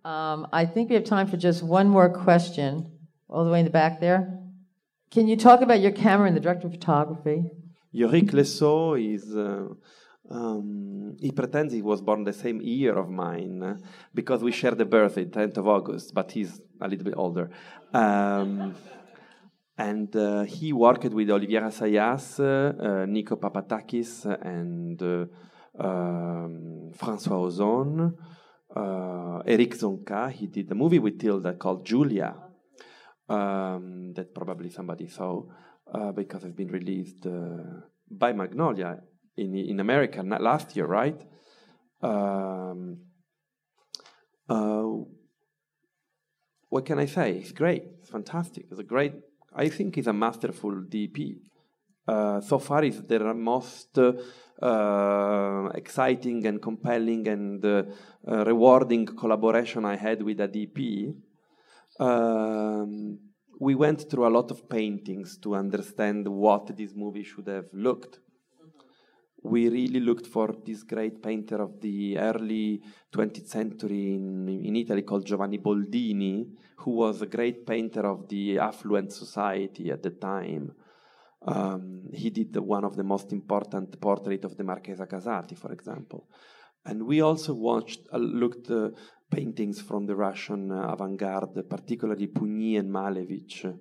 Um, 0.04 0.46
I 0.52 0.66
think 0.66 0.90
we 0.90 0.94
have 0.96 1.04
time 1.04 1.26
for 1.26 1.36
just 1.36 1.62
one 1.62 1.88
more 1.88 2.10
question, 2.10 2.92
all 3.28 3.44
the 3.44 3.50
way 3.50 3.60
in 3.60 3.64
the 3.64 3.70
back 3.70 4.00
there. 4.00 4.38
Can 5.10 5.28
you 5.28 5.36
talk 5.36 5.60
about 5.62 5.80
your 5.80 5.92
camera 5.92 6.26
and 6.26 6.36
the 6.36 6.40
director 6.40 6.66
of 6.66 6.72
photography? 6.72 7.50
Yorick 7.92 8.32
Le 8.32 8.44
Saux 8.44 9.00
is. 9.00 9.34
Uh, 9.34 9.68
um, 10.30 11.16
he 11.20 11.30
pretends 11.30 11.72
he 11.72 11.82
was 11.82 12.02
born 12.02 12.24
the 12.24 12.32
same 12.32 12.60
year 12.60 12.96
of 12.96 13.08
mine 13.08 13.62
uh, 13.62 13.76
because 14.14 14.42
we 14.42 14.52
share 14.52 14.72
the 14.72 14.84
birthday, 14.84 15.24
10th 15.24 15.56
of 15.56 15.68
August, 15.68 16.12
but 16.14 16.30
he's 16.32 16.60
a 16.80 16.88
little 16.88 17.04
bit 17.04 17.14
older. 17.16 17.50
Um, 17.92 18.74
and 19.78 20.14
uh, 20.16 20.42
he 20.42 20.72
worked 20.72 21.04
with 21.04 21.30
Olivier 21.30 21.60
Assayas, 21.60 22.40
uh, 22.40 23.06
Nico 23.06 23.36
Papatakis, 23.36 24.26
and 24.44 25.00
uh, 25.00 25.26
um, 25.82 26.90
Francois 26.94 27.48
Ozon, 27.48 28.12
uh, 28.74 29.38
Erick 29.46 29.76
Zonca. 29.76 30.30
He 30.30 30.48
did 30.48 30.70
a 30.70 30.74
movie 30.74 30.98
with 30.98 31.18
Tilda 31.18 31.54
called 31.54 31.86
Julia, 31.86 32.34
um, 33.28 34.12
that 34.14 34.34
probably 34.34 34.68
somebody 34.68 35.06
saw 35.06 35.44
uh, 35.94 36.12
because 36.12 36.44
it's 36.44 36.56
been 36.56 36.68
released 36.68 37.26
by 38.10 38.32
Magnolia 38.32 38.98
in 39.38 39.54
in 39.54 39.80
America 39.80 40.22
last 40.22 40.76
year, 40.76 40.86
right? 40.86 41.20
Um, 42.02 42.98
uh, 44.48 44.84
what 46.68 46.84
can 46.84 46.98
I 46.98 47.06
say? 47.06 47.38
It's 47.38 47.52
great. 47.52 47.84
It's 48.00 48.10
fantastic. 48.10 48.66
It's 48.70 48.80
a 48.80 48.84
great. 48.84 49.14
I 49.54 49.68
think 49.68 49.96
it's 49.98 50.06
a 50.06 50.12
masterful 50.12 50.72
DP. 50.72 51.38
Uh, 52.06 52.40
so 52.40 52.58
far, 52.58 52.84
it's 52.84 53.00
the 53.02 53.34
most 53.34 53.98
uh, 53.98 55.68
exciting 55.74 56.46
and 56.46 56.60
compelling 56.60 57.28
and 57.28 57.64
uh, 57.64 57.82
uh, 58.26 58.44
rewarding 58.44 59.06
collaboration 59.06 59.84
I 59.84 59.96
had 59.96 60.22
with 60.22 60.40
a 60.40 60.48
DP. 60.48 61.14
Um, 62.00 63.18
we 63.60 63.74
went 63.74 64.08
through 64.10 64.26
a 64.26 64.30
lot 64.30 64.50
of 64.50 64.68
paintings 64.68 65.36
to 65.38 65.54
understand 65.54 66.28
what 66.28 66.74
this 66.76 66.94
movie 66.94 67.24
should 67.24 67.48
have 67.48 67.66
looked 67.72 68.20
we 69.42 69.68
really 69.68 70.00
looked 70.00 70.26
for 70.26 70.54
this 70.64 70.82
great 70.82 71.22
painter 71.22 71.62
of 71.62 71.80
the 71.80 72.18
early 72.18 72.82
20th 73.12 73.48
century 73.48 74.14
in, 74.14 74.48
in 74.48 74.76
Italy 74.76 75.02
called 75.02 75.26
Giovanni 75.26 75.58
Boldini, 75.58 76.46
who 76.76 76.92
was 76.92 77.22
a 77.22 77.26
great 77.26 77.66
painter 77.66 78.06
of 78.06 78.28
the 78.28 78.58
affluent 78.58 79.12
society 79.12 79.90
at 79.90 80.02
the 80.02 80.10
time. 80.10 80.72
Um, 81.42 82.08
he 82.12 82.30
did 82.30 82.52
the, 82.52 82.62
one 82.62 82.84
of 82.84 82.96
the 82.96 83.04
most 83.04 83.32
important 83.32 84.00
portraits 84.00 84.44
of 84.44 84.56
the 84.56 84.64
Marchesa 84.64 85.06
Casati, 85.06 85.56
for 85.56 85.72
example. 85.72 86.28
And 86.84 87.04
we 87.04 87.20
also 87.20 87.54
watched, 87.54 88.00
uh, 88.12 88.18
looked 88.18 88.70
uh, 88.70 88.90
paintings 89.30 89.80
from 89.80 90.06
the 90.06 90.16
Russian 90.16 90.72
uh, 90.72 90.92
avant-garde, 90.92 91.68
particularly 91.68 92.28
Pougny 92.28 92.78
and 92.78 92.90
Malevich. 92.90 93.78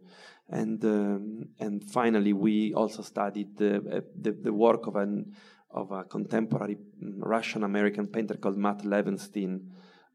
And, 0.49 0.83
um, 0.85 1.49
and 1.59 1.83
finally, 1.91 2.33
we 2.33 2.73
also 2.73 3.01
studied 3.01 3.57
the, 3.57 3.75
uh, 3.77 4.01
the, 4.19 4.31
the, 4.31 4.53
work 4.53 4.87
of, 4.87 4.95
an, 4.95 5.33
of 5.69 5.91
a 5.91 6.05
contemporary 6.05 6.75
mm, 6.75 7.15
Russian 7.17 7.63
American 7.63 8.07
painter 8.07 8.35
called 8.35 8.57
Matt 8.57 8.79
Levenstein 8.79 9.59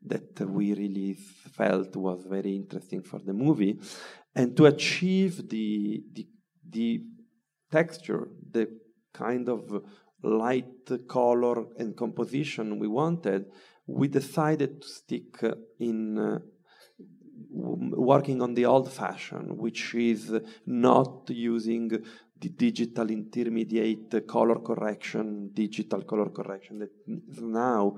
that 0.05 0.41
we 0.41 0.73
really 0.75 1.15
felt 1.15 1.95
was 1.97 2.25
very 2.29 2.57
interesting 2.57 3.03
for 3.03 3.21
the 3.21 3.33
movie. 3.33 3.79
And 4.35 4.57
to 4.57 4.67
achieve 4.67 5.49
the, 5.49 6.03
the, 6.13 6.27
the 6.69 7.03
texture, 7.71 8.29
the 8.51 8.69
kind 9.13 9.49
of 9.49 9.85
light 10.23 11.09
color 11.09 11.67
and 11.79 11.97
composition 11.97 12.79
we 12.79 12.89
wanted, 12.89 13.47
we 13.87 14.09
decided 14.09 14.83
to 14.83 14.89
stick 14.89 15.41
in 15.79 16.19
uh, 16.19 16.39
working 17.53 18.41
on 18.43 18.55
the 18.55 18.67
old 18.67 18.91
fashion, 18.91 19.57
which 19.57 19.95
is 19.95 20.33
not 20.67 21.29
using 21.29 21.89
the 22.41 22.49
digital 22.49 23.11
intermediate 23.11 24.27
color 24.27 24.59
correction, 24.61 25.51
digital 25.53 26.03
color 26.03 26.31
correction 26.31 26.79
that 26.81 26.91
is 27.31 27.41
now 27.41 27.97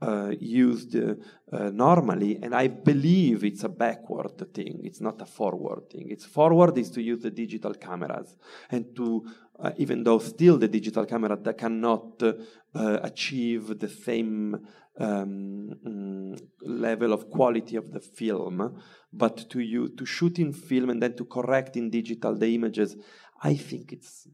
uh, 0.00 0.32
used 0.38 0.96
uh, 0.96 1.14
uh, 1.52 1.70
normally, 1.70 2.38
and 2.42 2.54
I 2.54 2.66
believe 2.66 3.44
it's 3.44 3.64
a 3.64 3.68
backward 3.68 4.52
thing. 4.52 4.80
It's 4.84 5.00
not 5.00 5.20
a 5.22 5.24
forward 5.26 5.88
thing. 5.90 6.08
It's 6.10 6.26
forward 6.26 6.76
is 6.78 6.90
to 6.90 7.02
use 7.02 7.22
the 7.22 7.30
digital 7.30 7.74
cameras 7.74 8.36
and 8.70 8.94
to, 8.96 9.24
uh, 9.58 9.70
even 9.76 10.02
though 10.02 10.18
still 10.18 10.58
the 10.58 10.68
digital 10.68 11.06
camera 11.06 11.36
that 11.36 11.56
cannot 11.56 12.22
uh, 12.22 12.32
achieve 12.74 13.78
the 13.78 13.88
same 13.88 14.66
um, 14.98 15.74
mm, 15.86 16.40
level 16.62 17.12
of 17.12 17.30
quality 17.30 17.76
of 17.76 17.92
the 17.92 18.00
film, 18.00 18.80
but 19.12 19.48
to 19.50 19.60
you 19.60 19.88
to 19.88 20.06
shoot 20.06 20.38
in 20.38 20.52
film 20.52 20.90
and 20.90 21.02
then 21.02 21.14
to 21.16 21.24
correct 21.24 21.76
in 21.76 21.90
digital 21.90 22.36
the 22.36 22.54
images, 22.54 22.96
I 23.42 23.54
think 23.54 23.92
it's 23.92 24.28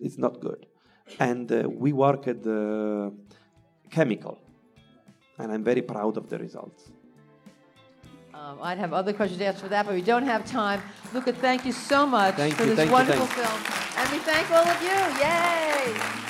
it's 0.00 0.18
not 0.18 0.40
good. 0.40 0.66
And 1.18 1.50
uh, 1.50 1.68
we 1.70 1.92
work 1.92 2.28
at 2.28 2.42
the 2.42 3.12
chemical, 3.90 4.38
and 5.38 5.52
I'm 5.52 5.64
very 5.64 5.82
proud 5.82 6.16
of 6.16 6.28
the 6.28 6.38
results. 6.38 6.90
Um, 8.34 8.58
I'd 8.62 8.78
have 8.78 8.92
other 8.92 9.12
questions 9.12 9.40
to 9.40 9.46
ask 9.46 9.58
for 9.58 9.68
that, 9.68 9.84
but 9.84 9.94
we 9.94 10.02
don't 10.02 10.24
have 10.24 10.44
time. 10.44 10.80
Luca, 11.12 11.32
thank 11.32 11.66
you 11.66 11.72
so 11.72 12.06
much 12.06 12.36
Thank 12.36 12.54
for 12.54 12.64
you, 12.64 12.68
this 12.70 12.76
thank 12.76 12.88
you, 12.88 12.92
wonderful 12.92 13.26
film. 13.26 13.60
And 13.96 14.10
we 14.12 14.18
thank 14.18 14.50
all 14.50 14.64
of 14.64 14.82
you. 14.82 14.96
Yay! 15.24 16.27